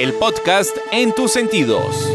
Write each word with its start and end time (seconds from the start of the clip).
el 0.00 0.14
podcast 0.14 0.74
en 0.92 1.12
tus 1.12 1.30
sentidos. 1.30 2.10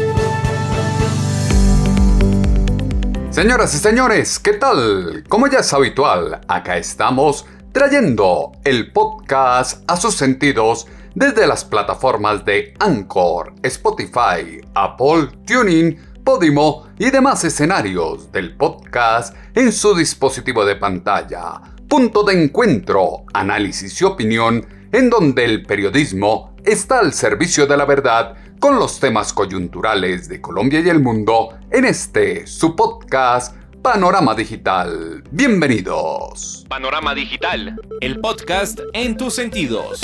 Señoras 3.30 3.72
y 3.74 3.78
señores, 3.78 4.40
¿qué 4.40 4.54
tal? 4.54 5.22
Como 5.28 5.46
ya 5.46 5.60
es 5.60 5.72
habitual, 5.72 6.40
acá 6.48 6.78
estamos 6.78 7.46
trayendo 7.70 8.50
el 8.64 8.90
podcast 8.92 9.88
a 9.88 9.96
sus 9.96 10.16
sentidos 10.16 10.88
desde 11.14 11.46
las 11.46 11.64
plataformas 11.64 12.44
de 12.44 12.74
Anchor, 12.80 13.54
Spotify, 13.62 14.60
Apple, 14.74 15.28
Tuning, 15.46 15.96
Podimo 16.24 16.88
y 16.98 17.10
demás 17.10 17.44
escenarios 17.44 18.32
del 18.32 18.56
podcast 18.56 19.32
en 19.54 19.70
su 19.70 19.94
dispositivo 19.94 20.64
de 20.64 20.74
pantalla. 20.74 21.60
Punto 21.88 22.24
de 22.24 22.42
encuentro, 22.42 23.22
análisis 23.32 24.00
y 24.00 24.04
opinión 24.04 24.66
en 24.90 25.08
donde 25.08 25.44
el 25.44 25.62
periodismo 25.62 26.55
está 26.66 26.98
al 26.98 27.12
servicio 27.12 27.64
de 27.66 27.76
la 27.76 27.84
verdad 27.84 28.34
con 28.58 28.76
los 28.76 28.98
temas 28.98 29.32
coyunturales 29.32 30.28
de 30.28 30.40
Colombia 30.40 30.80
y 30.80 30.88
el 30.88 31.00
mundo 31.00 31.56
en 31.70 31.84
este 31.84 32.44
su 32.44 32.74
podcast 32.74 33.56
Panorama 33.82 34.34
Digital. 34.34 35.22
Bienvenidos. 35.30 36.66
Panorama 36.68 37.14
Digital, 37.14 37.80
el 38.00 38.20
podcast 38.20 38.80
en 38.94 39.16
tus 39.16 39.34
sentidos. 39.34 40.00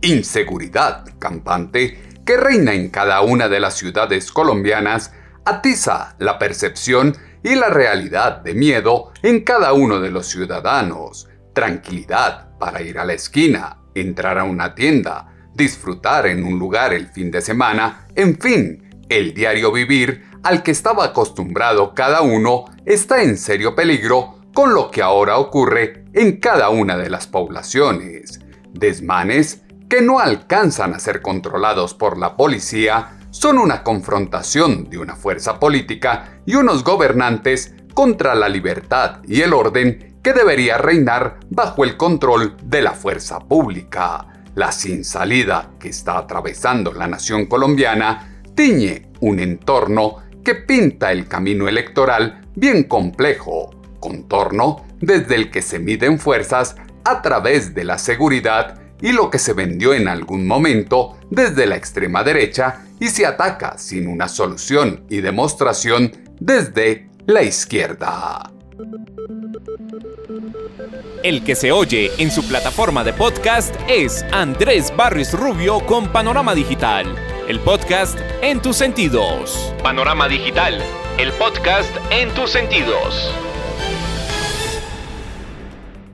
Inseguridad 0.00 1.04
campante 1.20 2.18
que 2.26 2.36
reina 2.36 2.74
en 2.74 2.88
cada 2.88 3.20
una 3.20 3.48
de 3.48 3.60
las 3.60 3.74
ciudades 3.74 4.32
colombianas 4.32 5.12
atiza 5.44 6.16
la 6.18 6.40
percepción 6.40 7.16
y 7.44 7.54
la 7.54 7.68
realidad 7.68 8.38
de 8.38 8.54
miedo 8.54 9.12
en 9.22 9.44
cada 9.44 9.74
uno 9.74 10.00
de 10.00 10.10
los 10.10 10.26
ciudadanos. 10.26 11.28
Tranquilidad 11.54 12.49
para 12.60 12.82
ir 12.82 13.00
a 13.00 13.04
la 13.04 13.14
esquina, 13.14 13.78
entrar 13.96 14.38
a 14.38 14.44
una 14.44 14.76
tienda, 14.76 15.34
disfrutar 15.54 16.28
en 16.28 16.44
un 16.44 16.60
lugar 16.60 16.92
el 16.92 17.08
fin 17.08 17.32
de 17.32 17.40
semana, 17.40 18.06
en 18.14 18.38
fin, 18.38 19.04
el 19.08 19.34
diario 19.34 19.72
vivir 19.72 20.24
al 20.44 20.62
que 20.62 20.70
estaba 20.70 21.06
acostumbrado 21.06 21.94
cada 21.94 22.22
uno 22.22 22.66
está 22.86 23.22
en 23.22 23.36
serio 23.36 23.74
peligro 23.74 24.38
con 24.54 24.74
lo 24.74 24.90
que 24.90 25.02
ahora 25.02 25.38
ocurre 25.38 26.04
en 26.12 26.38
cada 26.38 26.70
una 26.70 26.96
de 26.96 27.10
las 27.10 27.26
poblaciones. 27.26 28.40
Desmanes 28.72 29.62
que 29.88 30.02
no 30.02 30.20
alcanzan 30.20 30.94
a 30.94 31.00
ser 31.00 31.22
controlados 31.22 31.94
por 31.94 32.16
la 32.16 32.36
policía 32.36 33.16
son 33.30 33.58
una 33.58 33.82
confrontación 33.82 34.88
de 34.88 34.98
una 34.98 35.16
fuerza 35.16 35.58
política 35.58 36.40
y 36.46 36.54
unos 36.54 36.84
gobernantes 36.84 37.74
contra 37.94 38.34
la 38.34 38.48
libertad 38.48 39.18
y 39.26 39.40
el 39.42 39.52
orden 39.52 40.09
que 40.22 40.32
debería 40.32 40.78
reinar 40.78 41.40
bajo 41.50 41.84
el 41.84 41.96
control 41.96 42.56
de 42.62 42.82
la 42.82 42.92
fuerza 42.92 43.40
pública. 43.40 44.26
La 44.54 44.72
sin 44.72 45.04
salida 45.04 45.70
que 45.78 45.88
está 45.88 46.18
atravesando 46.18 46.92
la 46.92 47.06
nación 47.06 47.46
colombiana 47.46 48.42
tiñe 48.54 49.10
un 49.20 49.40
entorno 49.40 50.16
que 50.44 50.54
pinta 50.54 51.12
el 51.12 51.28
camino 51.28 51.68
electoral 51.68 52.46
bien 52.54 52.84
complejo, 52.84 53.70
contorno 54.00 54.84
desde 55.00 55.36
el 55.36 55.50
que 55.50 55.62
se 55.62 55.78
miden 55.78 56.18
fuerzas 56.18 56.76
a 57.04 57.22
través 57.22 57.74
de 57.74 57.84
la 57.84 57.98
seguridad 57.98 58.80
y 59.00 59.12
lo 59.12 59.30
que 59.30 59.38
se 59.38 59.54
vendió 59.54 59.94
en 59.94 60.08
algún 60.08 60.46
momento 60.46 61.16
desde 61.30 61.66
la 61.66 61.76
extrema 61.76 62.22
derecha 62.22 62.84
y 62.98 63.08
se 63.08 63.24
ataca 63.24 63.78
sin 63.78 64.06
una 64.06 64.28
solución 64.28 65.04
y 65.08 65.22
demostración 65.22 66.12
desde 66.38 67.08
la 67.26 67.42
izquierda. 67.42 68.50
El 71.22 71.44
que 71.44 71.54
se 71.54 71.70
oye 71.70 72.10
en 72.18 72.30
su 72.30 72.46
plataforma 72.48 73.04
de 73.04 73.12
podcast 73.12 73.74
es 73.88 74.24
Andrés 74.32 74.92
Barris 74.96 75.32
Rubio 75.32 75.80
con 75.80 76.08
Panorama 76.08 76.54
Digital, 76.54 77.14
el 77.46 77.60
podcast 77.60 78.18
en 78.42 78.62
tus 78.62 78.76
sentidos. 78.76 79.74
Panorama 79.82 80.28
Digital, 80.28 80.82
el 81.18 81.30
podcast 81.32 81.94
en 82.10 82.30
tus 82.30 82.50
sentidos. 82.50 83.34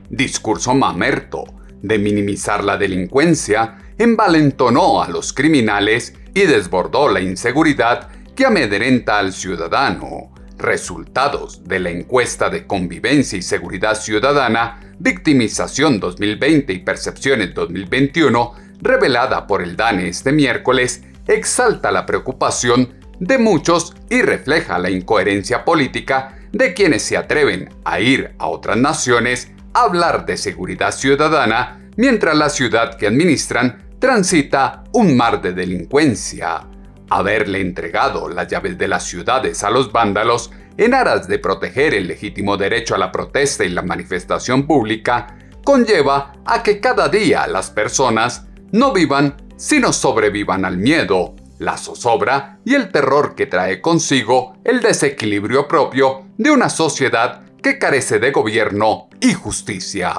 Discurso 0.09 0.73
mamerto 0.75 1.45
de 1.81 1.99
minimizar 1.99 2.63
la 2.63 2.77
delincuencia 2.77 3.77
envalentonó 3.97 5.01
a 5.01 5.07
los 5.07 5.31
criminales 5.31 6.13
y 6.33 6.41
desbordó 6.41 7.09
la 7.09 7.21
inseguridad 7.21 8.09
que 8.35 8.45
amedrenta 8.45 9.19
al 9.19 9.33
ciudadano 9.33 10.36
Resultados 10.57 11.63
de 11.63 11.79
la 11.79 11.89
encuesta 11.91 12.49
de 12.49 12.65
convivencia 12.65 13.37
y 13.37 13.41
seguridad 13.41 13.95
ciudadana, 13.95 14.81
Victimización 14.99 15.99
2020 15.99 16.73
y 16.73 16.79
Percepciones 16.79 17.53
2021, 17.53 18.53
revelada 18.81 19.45
por 19.45 19.61
el 19.61 19.75
DANE 19.75 20.07
este 20.07 20.31
miércoles, 20.31 21.03
exalta 21.27 21.91
la 21.91 22.05
preocupación 22.05 22.95
de 23.19 23.37
muchos 23.37 23.95
y 24.09 24.21
refleja 24.21 24.79
la 24.79 24.89
incoherencia 24.89 25.63
política 25.63 26.39
de 26.51 26.73
quienes 26.73 27.03
se 27.03 27.17
atreven 27.17 27.69
a 27.83 27.99
ir 27.99 28.33
a 28.39 28.47
otras 28.47 28.77
naciones 28.77 29.51
a 29.73 29.81
hablar 29.81 30.25
de 30.25 30.37
seguridad 30.37 30.91
ciudadana 30.91 31.87
mientras 31.97 32.35
la 32.35 32.49
ciudad 32.49 32.97
que 32.97 33.07
administran 33.07 33.83
transita 33.99 34.83
un 34.93 35.17
mar 35.17 35.41
de 35.41 35.53
delincuencia 35.53 36.61
haberle 37.09 37.61
entregado 37.61 38.29
las 38.29 38.47
llaves 38.47 38.77
de 38.77 38.87
las 38.87 39.03
ciudades 39.03 39.63
a 39.63 39.69
los 39.69 39.91
vándalos 39.91 40.51
en 40.77 40.93
aras 40.93 41.27
de 41.27 41.39
proteger 41.39 41.93
el 41.93 42.07
legítimo 42.07 42.57
derecho 42.57 42.95
a 42.95 42.97
la 42.97 43.11
protesta 43.11 43.63
y 43.63 43.69
la 43.69 43.81
manifestación 43.81 44.67
pública, 44.67 45.35
conlleva 45.63 46.33
a 46.45 46.63
que 46.63 46.79
cada 46.79 47.09
día 47.09 47.47
las 47.47 47.69
personas 47.69 48.47
no 48.71 48.93
vivan, 48.93 49.35
sino 49.57 49.91
sobrevivan 49.91 50.65
al 50.65 50.77
miedo, 50.77 51.35
la 51.59 51.77
zozobra 51.77 52.59
y 52.63 52.75
el 52.75 52.89
terror 52.89 53.35
que 53.35 53.47
trae 53.47 53.81
consigo 53.81 54.57
el 54.63 54.81
desequilibrio 54.81 55.67
propio 55.67 56.27
de 56.37 56.51
una 56.51 56.69
sociedad 56.69 57.43
que 57.61 57.79
carece 57.79 58.19
de 58.19 58.31
gobierno 58.31 59.06
y 59.19 59.33
justicia. 59.33 60.13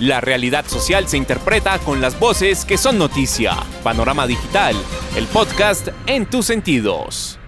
La 0.00 0.20
realidad 0.20 0.66
social 0.66 1.08
se 1.08 1.16
interpreta 1.16 1.78
con 1.78 2.00
las 2.00 2.18
voces 2.18 2.64
que 2.64 2.76
son 2.76 2.98
noticia. 2.98 3.52
Panorama 3.82 4.26
Digital, 4.26 4.76
el 5.16 5.26
podcast 5.26 5.88
en 6.06 6.26
tus 6.26 6.46
sentidos. 6.46 7.38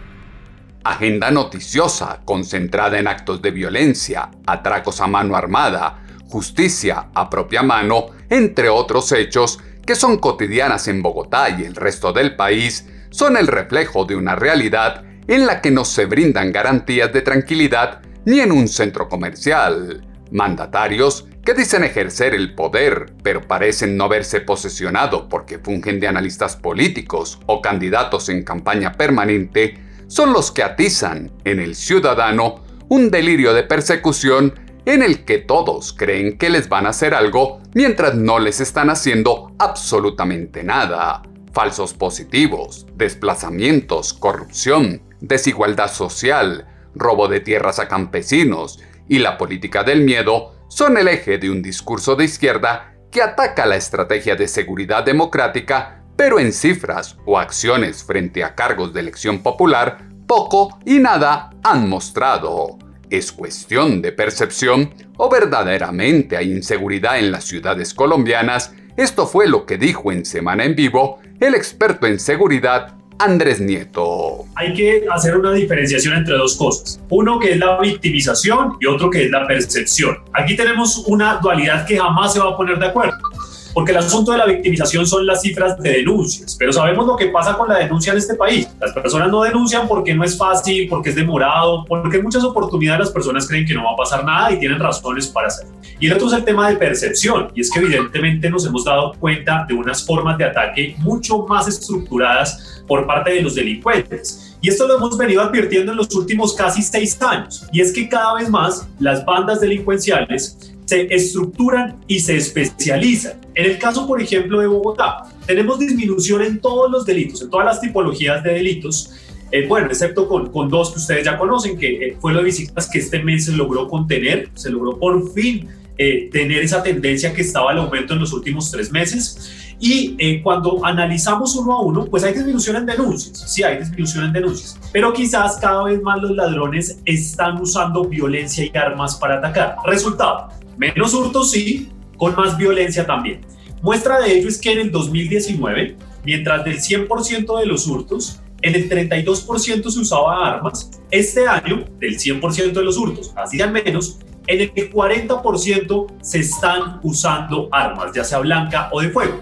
Agenda 0.83 1.31
noticiosa 1.31 2.23
concentrada 2.25 2.99
en 2.99 3.07
actos 3.07 3.43
de 3.43 3.51
violencia, 3.51 4.31
atracos 4.47 5.01
a 5.01 5.07
mano 5.07 5.37
armada, 5.37 6.03
justicia 6.29 7.09
a 7.15 7.29
propia 7.29 7.63
mano, 7.63 8.07
entre 8.31 8.69
otros 8.69 9.13
hechos 9.13 9.59
que 9.85 9.95
son 9.95 10.19
cotidianas 10.19 10.89
en 10.89 11.03
Bogotá 11.03 11.51
y 11.51 11.65
el 11.65 11.75
resto 11.75 12.13
del 12.13 12.37
país, 12.37 12.87
son 13.11 13.37
el 13.37 13.47
reflejo 13.47 14.05
de 14.05 14.17
una 14.17 14.37
realidad 14.37 15.05
en 15.27 15.47
la 15.47 15.61
que 15.61 15.71
no 15.71 15.85
se 15.85 16.07
brindan 16.07 16.53
garantías 16.53 17.13
de 17.13 17.23
tranquilidad 17.23 18.01
ni 18.25 18.41
en 18.41 18.53
un 18.53 18.69
centro 18.69 19.09
comercial. 19.09 20.07
Mandatarios 20.31 21.27
que 21.45 21.55
dicen 21.55 21.85
ejercer 21.85 22.35
el 22.35 22.55
poder, 22.55 23.13
pero 23.23 23.41
parecen 23.41 23.97
no 23.97 24.09
verse 24.09 24.41
posesionado 24.41 25.29
porque 25.29 25.59
fungen 25.59 26.01
de 26.01 26.09
analistas 26.09 26.57
políticos 26.57 27.41
o 27.47 27.63
candidatos 27.63 28.29
en 28.29 28.45
campaña 28.45 28.93
permanente, 28.93 29.79
son 30.07 30.33
los 30.33 30.51
que 30.51 30.63
atizan 30.63 31.31
en 31.45 31.61
el 31.61 31.75
ciudadano 31.75 32.63
un 32.89 33.11
delirio 33.11 33.55
de 33.55 33.63
persecución 33.63 34.55
en 34.85 35.03
el 35.03 35.25
que 35.25 35.39
todos 35.39 35.93
creen 35.93 36.37
que 36.37 36.51
les 36.51 36.69
van 36.69 36.87
a 36.87 36.91
hacer 36.91 37.15
algo 37.15 37.61
mientras 37.75 38.15
no 38.15 38.39
les 38.39 38.61
están 38.61 38.91
haciendo 38.91 39.53
absolutamente 39.59 40.65
nada. 40.65 41.23
Falsos 41.53 41.95
positivos, 41.95 42.87
desplazamientos, 42.97 44.13
corrupción, 44.13 45.03
desigualdad 45.21 45.93
social, 45.93 46.67
robo 46.95 47.29
de 47.29 47.41
tierras 47.41 47.79
a 47.79 47.89
campesinos 47.89 48.81
y 49.11 49.19
la 49.19 49.37
política 49.37 49.83
del 49.83 50.03
miedo 50.03 50.55
son 50.69 50.97
el 50.97 51.09
eje 51.09 51.37
de 51.37 51.51
un 51.51 51.61
discurso 51.61 52.15
de 52.15 52.25
izquierda 52.25 52.95
que 53.11 53.21
ataca 53.21 53.67
la 53.67 53.75
estrategia 53.75 54.37
de 54.37 54.47
seguridad 54.47 55.05
democrática, 55.05 56.05
pero 56.17 56.39
en 56.39 56.53
cifras 56.53 57.19
o 57.27 57.37
acciones 57.37 58.05
frente 58.05 58.45
a 58.45 58.55
cargos 58.55 58.95
de 58.95 59.01
elección 59.01 59.43
popular, 59.43 60.07
poco 60.29 60.79
y 60.87 61.01
nada 61.01 61.51
han 61.65 61.89
mostrado. 61.89 62.79
¿Es 63.11 63.33
cuestión 63.33 64.01
de 64.01 64.13
percepción 64.13 64.95
o 65.17 65.29
verdaderamente 65.29 66.37
hay 66.37 66.53
inseguridad 66.53 67.19
en 67.19 67.33
las 67.33 67.43
ciudades 67.43 67.93
colombianas? 67.93 68.73
Esto 68.97 69.27
fue 69.27 69.49
lo 69.49 69.67
que 69.67 69.77
dijo 69.77 70.13
en 70.13 70.25
Semana 70.25 70.65
en 70.65 70.77
Vivo 70.77 71.19
el 71.41 71.57
experto 71.57 72.07
en 72.07 72.21
seguridad 72.21 73.00
Andrés 73.21 73.61
Nieto. 73.61 74.47
Hay 74.57 74.73
que 74.73 75.05
hacer 75.11 75.37
una 75.37 75.53
diferenciación 75.53 76.15
entre 76.15 76.37
dos 76.37 76.57
cosas. 76.57 77.01
Uno 77.11 77.39
que 77.39 77.53
es 77.53 77.59
la 77.59 77.79
victimización 77.79 78.77
y 78.81 78.87
otro 78.87 79.11
que 79.11 79.25
es 79.25 79.31
la 79.31 79.47
percepción. 79.47 80.19
Aquí 80.33 80.57
tenemos 80.57 81.05
una 81.07 81.37
dualidad 81.37 81.87
que 81.87 81.99
jamás 81.99 82.33
se 82.33 82.41
va 82.41 82.51
a 82.51 82.57
poner 82.57 82.79
de 82.79 82.87
acuerdo 82.87 83.30
porque 83.73 83.93
el 83.93 83.99
asunto 83.99 84.33
de 84.33 84.39
la 84.39 84.47
victimización 84.47 85.07
son 85.07 85.27
las 85.27 85.43
cifras 85.43 85.79
de 85.79 85.91
denuncias, 85.91 86.57
pero 86.59 86.73
sabemos 86.73 87.07
lo 87.07 87.17
que 87.17 87.27
pasa 87.27 87.57
con 87.57 87.69
la 87.69 87.79
denuncia 87.79 88.13
en 88.13 88.19
este 88.19 88.35
país. 88.35 88.69
Las 88.81 88.93
personas 88.93 89.29
no 89.29 89.43
denuncian 89.43 89.87
porque 89.87 90.15
no 90.15 90.25
es 90.25 90.37
fácil, 90.37 90.89
porque 90.89 91.11
es 91.11 91.17
demorado, 91.17 91.85
porque 91.87 92.17
en 92.17 92.25
muchas 92.25 92.45
oportunidades 92.45 93.01
las 93.01 93.11
personas 93.11 93.47
creen 93.47 93.67
que 93.67 93.75
no 93.75 93.85
va 93.85 93.93
a 93.93 93.97
pasar 93.97 94.25
nada 94.25 94.53
y 94.53 94.59
tienen 94.59 94.79
razones 94.79 95.29
para 95.29 95.49
hacerlo. 95.49 95.73
Y 95.99 96.07
el 96.07 96.15
otro 96.15 96.29
es 96.29 96.33
el 96.33 96.45
tema 96.45 96.69
de 96.71 96.77
percepción, 96.77 97.49
y 97.55 97.61
es 97.61 97.71
que 97.71 97.81
evidentemente 97.81 98.49
nos 98.49 98.67
hemos 98.67 98.85
dado 98.85 99.13
cuenta 99.21 99.67
de 99.69 99.75
unas 99.75 100.05
formas 100.05 100.39
de 100.39 100.45
ataque 100.45 100.95
mucho 100.99 101.47
más 101.47 101.69
estructuradas 101.69 102.83
por 102.87 103.07
parte 103.07 103.35
de 103.35 103.43
los 103.43 103.55
delincuentes. 103.55 104.57
Y 104.63 104.69
esto 104.69 104.87
lo 104.87 104.97
hemos 104.97 105.17
venido 105.17 105.43
advirtiendo 105.43 105.93
en 105.93 105.99
los 105.99 106.15
últimos 106.15 106.55
casi 106.55 106.83
seis 106.83 107.21
años. 107.23 107.67
Y 107.73 107.81
es 107.81 107.93
que 107.93 108.09
cada 108.09 108.35
vez 108.35 108.51
más 108.51 108.87
las 108.99 109.25
bandas 109.25 109.61
delincuenciales 109.61 110.75
se 110.85 111.07
estructuran 111.15 111.97
y 112.09 112.19
se 112.19 112.37
especializan. 112.37 113.35
En 113.61 113.67
el 113.67 113.79
caso, 113.79 114.07
por 114.07 114.23
ejemplo, 114.23 114.59
de 114.59 114.67
Bogotá, 114.67 115.25
tenemos 115.47 115.79
disminución 115.79 116.41
en 116.41 116.61
todos 116.61 116.91
los 116.91 117.05
delitos, 117.05 117.43
en 117.43 117.51
todas 117.51 117.67
las 117.67 117.79
tipologías 117.79 118.43
de 118.43 118.55
delitos. 118.55 119.11
Eh, 119.53 119.67
bueno, 119.69 119.89
excepto 119.89 120.27
con, 120.27 120.51
con, 120.51 120.71
dos 120.71 120.93
que 120.93 120.99
ustedes 120.99 121.27
ya 121.27 121.37
conocen, 121.37 121.77
que 121.77 121.91
eh, 121.91 122.17
fue 122.19 122.33
lo 122.33 122.39
de 122.39 122.47
bicicletas 122.47 122.89
que 122.89 123.01
este 123.01 123.23
mes 123.23 123.45
se 123.45 123.53
logró 123.53 123.87
contener, 123.87 124.49
se 124.55 124.71
logró 124.71 124.99
por 124.99 125.31
fin 125.35 125.69
eh, 125.99 126.31
tener 126.33 126.63
esa 126.63 126.83
tendencia 126.83 127.35
que 127.35 127.43
estaba 127.43 127.73
al 127.73 127.81
aumento 127.81 128.15
en 128.15 128.21
los 128.21 128.33
últimos 128.33 128.71
tres 128.71 128.91
meses. 128.91 129.77
Y 129.79 130.41
cuando 130.43 130.83
analizamos 130.83 131.55
uno 131.57 131.73
a 131.77 131.83
uno, 131.83 132.07
pues 132.07 132.25
hay 132.25 132.33
disminución 132.33 132.77
en 132.77 132.87
denuncias, 132.87 133.51
sí 133.51 133.63
hay 133.63 133.79
disminución 133.79 134.25
en 134.25 134.33
denuncias, 134.33 134.79
pero 134.93 135.11
quizás 135.11 135.57
cada 135.57 135.85
vez 135.85 136.03
más 136.03 136.21
los 136.21 136.33
ladrones 136.33 136.99
están 137.07 137.61
usando 137.61 138.05
violencia 138.05 138.65
y 138.65 138.77
armas 138.77 139.17
para 139.17 139.37
atacar. 139.37 139.77
Resultado, 139.87 140.51
Menos 140.81 141.13
hurtos 141.13 141.51
sí, 141.51 141.91
con 142.21 142.37
más 142.37 142.59
violencia 142.59 143.07
también. 143.07 143.41
Muestra 143.81 144.21
de 144.21 144.39
ello 144.39 144.47
es 144.47 144.61
que 144.61 144.73
en 144.73 144.79
el 144.79 144.93
2019, 144.93 145.97
mientras 146.23 146.65
del 146.67 146.79
100% 146.79 147.59
de 147.59 147.67
los 147.67 147.87
hurtos, 147.87 148.41
en 148.61 148.75
el 148.75 148.91
32% 148.91 149.91
se 149.91 149.99
usaba 149.99 150.47
armas, 150.47 150.91
este 151.11 151.49
año, 151.49 151.87
del 151.99 152.19
100% 152.19 152.73
de 152.73 152.85
los 152.85 152.99
hurtos, 152.99 153.33
así 153.37 153.63
al 153.63 153.73
menos, 153.73 154.19
en 154.47 154.61
el 154.61 154.93
40% 154.93 156.07
se 156.21 156.41
están 156.41 157.01
usando 157.03 157.71
armas, 157.73 158.13
ya 158.15 158.23
sea 158.23 158.41
blanca 158.41 158.91
o 158.93 159.01
de 159.01 159.09
fuego. 159.09 159.41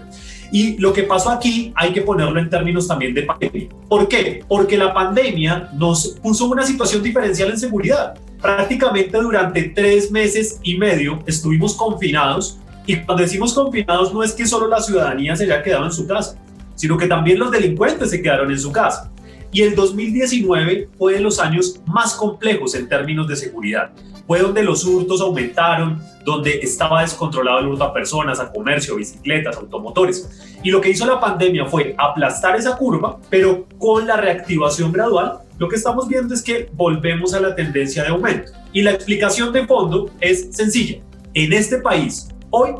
Y 0.53 0.77
lo 0.77 0.93
que 0.93 1.03
pasó 1.03 1.31
aquí 1.31 1.73
hay 1.75 1.91
que 1.91 2.01
ponerlo 2.01 2.39
en 2.39 2.49
términos 2.49 2.87
también 2.87 3.13
de 3.13 3.23
pandemia. 3.23 3.67
¿Por 3.89 4.07
qué? 4.07 4.43
Porque 4.47 4.77
la 4.77 4.93
pandemia 4.93 5.69
nos 5.73 6.17
puso 6.23 6.45
una 6.45 6.65
situación 6.65 7.03
diferencial 7.03 7.51
en 7.51 7.59
seguridad 7.59 8.15
prácticamente 8.41 9.17
durante 9.17 9.63
tres 9.63 10.11
meses 10.11 10.59
y 10.63 10.77
medio 10.77 11.21
estuvimos 11.25 11.75
confinados 11.75 12.59
y 12.85 12.97
cuando 12.97 13.23
decimos 13.23 13.53
confinados 13.53 14.13
no 14.13 14.23
es 14.23 14.33
que 14.33 14.45
solo 14.45 14.67
la 14.67 14.81
ciudadanía 14.81 15.35
se 15.35 15.45
haya 15.45 15.61
quedado 15.61 15.85
en 15.85 15.91
su 15.91 16.07
casa, 16.07 16.39
sino 16.75 16.97
que 16.97 17.07
también 17.07 17.39
los 17.39 17.51
delincuentes 17.51 18.09
se 18.09 18.21
quedaron 18.21 18.51
en 18.51 18.59
su 18.59 18.71
casa. 18.71 19.11
Y 19.51 19.63
el 19.63 19.75
2019 19.75 20.89
fue 20.97 21.13
de 21.13 21.19
los 21.19 21.39
años 21.39 21.81
más 21.85 22.13
complejos 22.13 22.75
en 22.75 22.87
términos 22.87 23.27
de 23.27 23.35
seguridad. 23.35 23.91
Fue 24.27 24.39
donde 24.39 24.63
los 24.63 24.85
hurtos 24.85 25.21
aumentaron, 25.21 26.01
donde 26.23 26.59
estaba 26.59 27.01
descontrolado 27.01 27.59
el 27.59 27.67
hurto 27.67 27.83
a 27.83 27.93
personas, 27.93 28.39
a 28.39 28.51
comercio, 28.51 28.95
bicicletas, 28.95 29.57
automotores. 29.57 30.57
Y 30.63 30.69
lo 30.69 30.79
que 30.79 30.91
hizo 30.91 31.05
la 31.05 31.19
pandemia 31.19 31.65
fue 31.65 31.95
aplastar 31.97 32.55
esa 32.55 32.77
curva, 32.77 33.17
pero 33.29 33.65
con 33.79 34.05
la 34.05 34.17
reactivación 34.17 34.91
gradual 34.91 35.39
lo 35.57 35.67
que 35.67 35.75
estamos 35.75 36.07
viendo 36.07 36.33
es 36.33 36.41
que 36.41 36.69
volvemos 36.73 37.33
a 37.33 37.41
la 37.41 37.53
tendencia 37.53 38.03
de 38.03 38.09
aumento. 38.09 38.51
Y 38.71 38.81
la 38.81 38.91
explicación 38.91 39.51
de 39.51 39.67
fondo 39.67 40.09
es 40.21 40.55
sencilla. 40.55 41.01
En 41.33 41.51
este 41.51 41.79
país, 41.79 42.29
hoy 42.51 42.71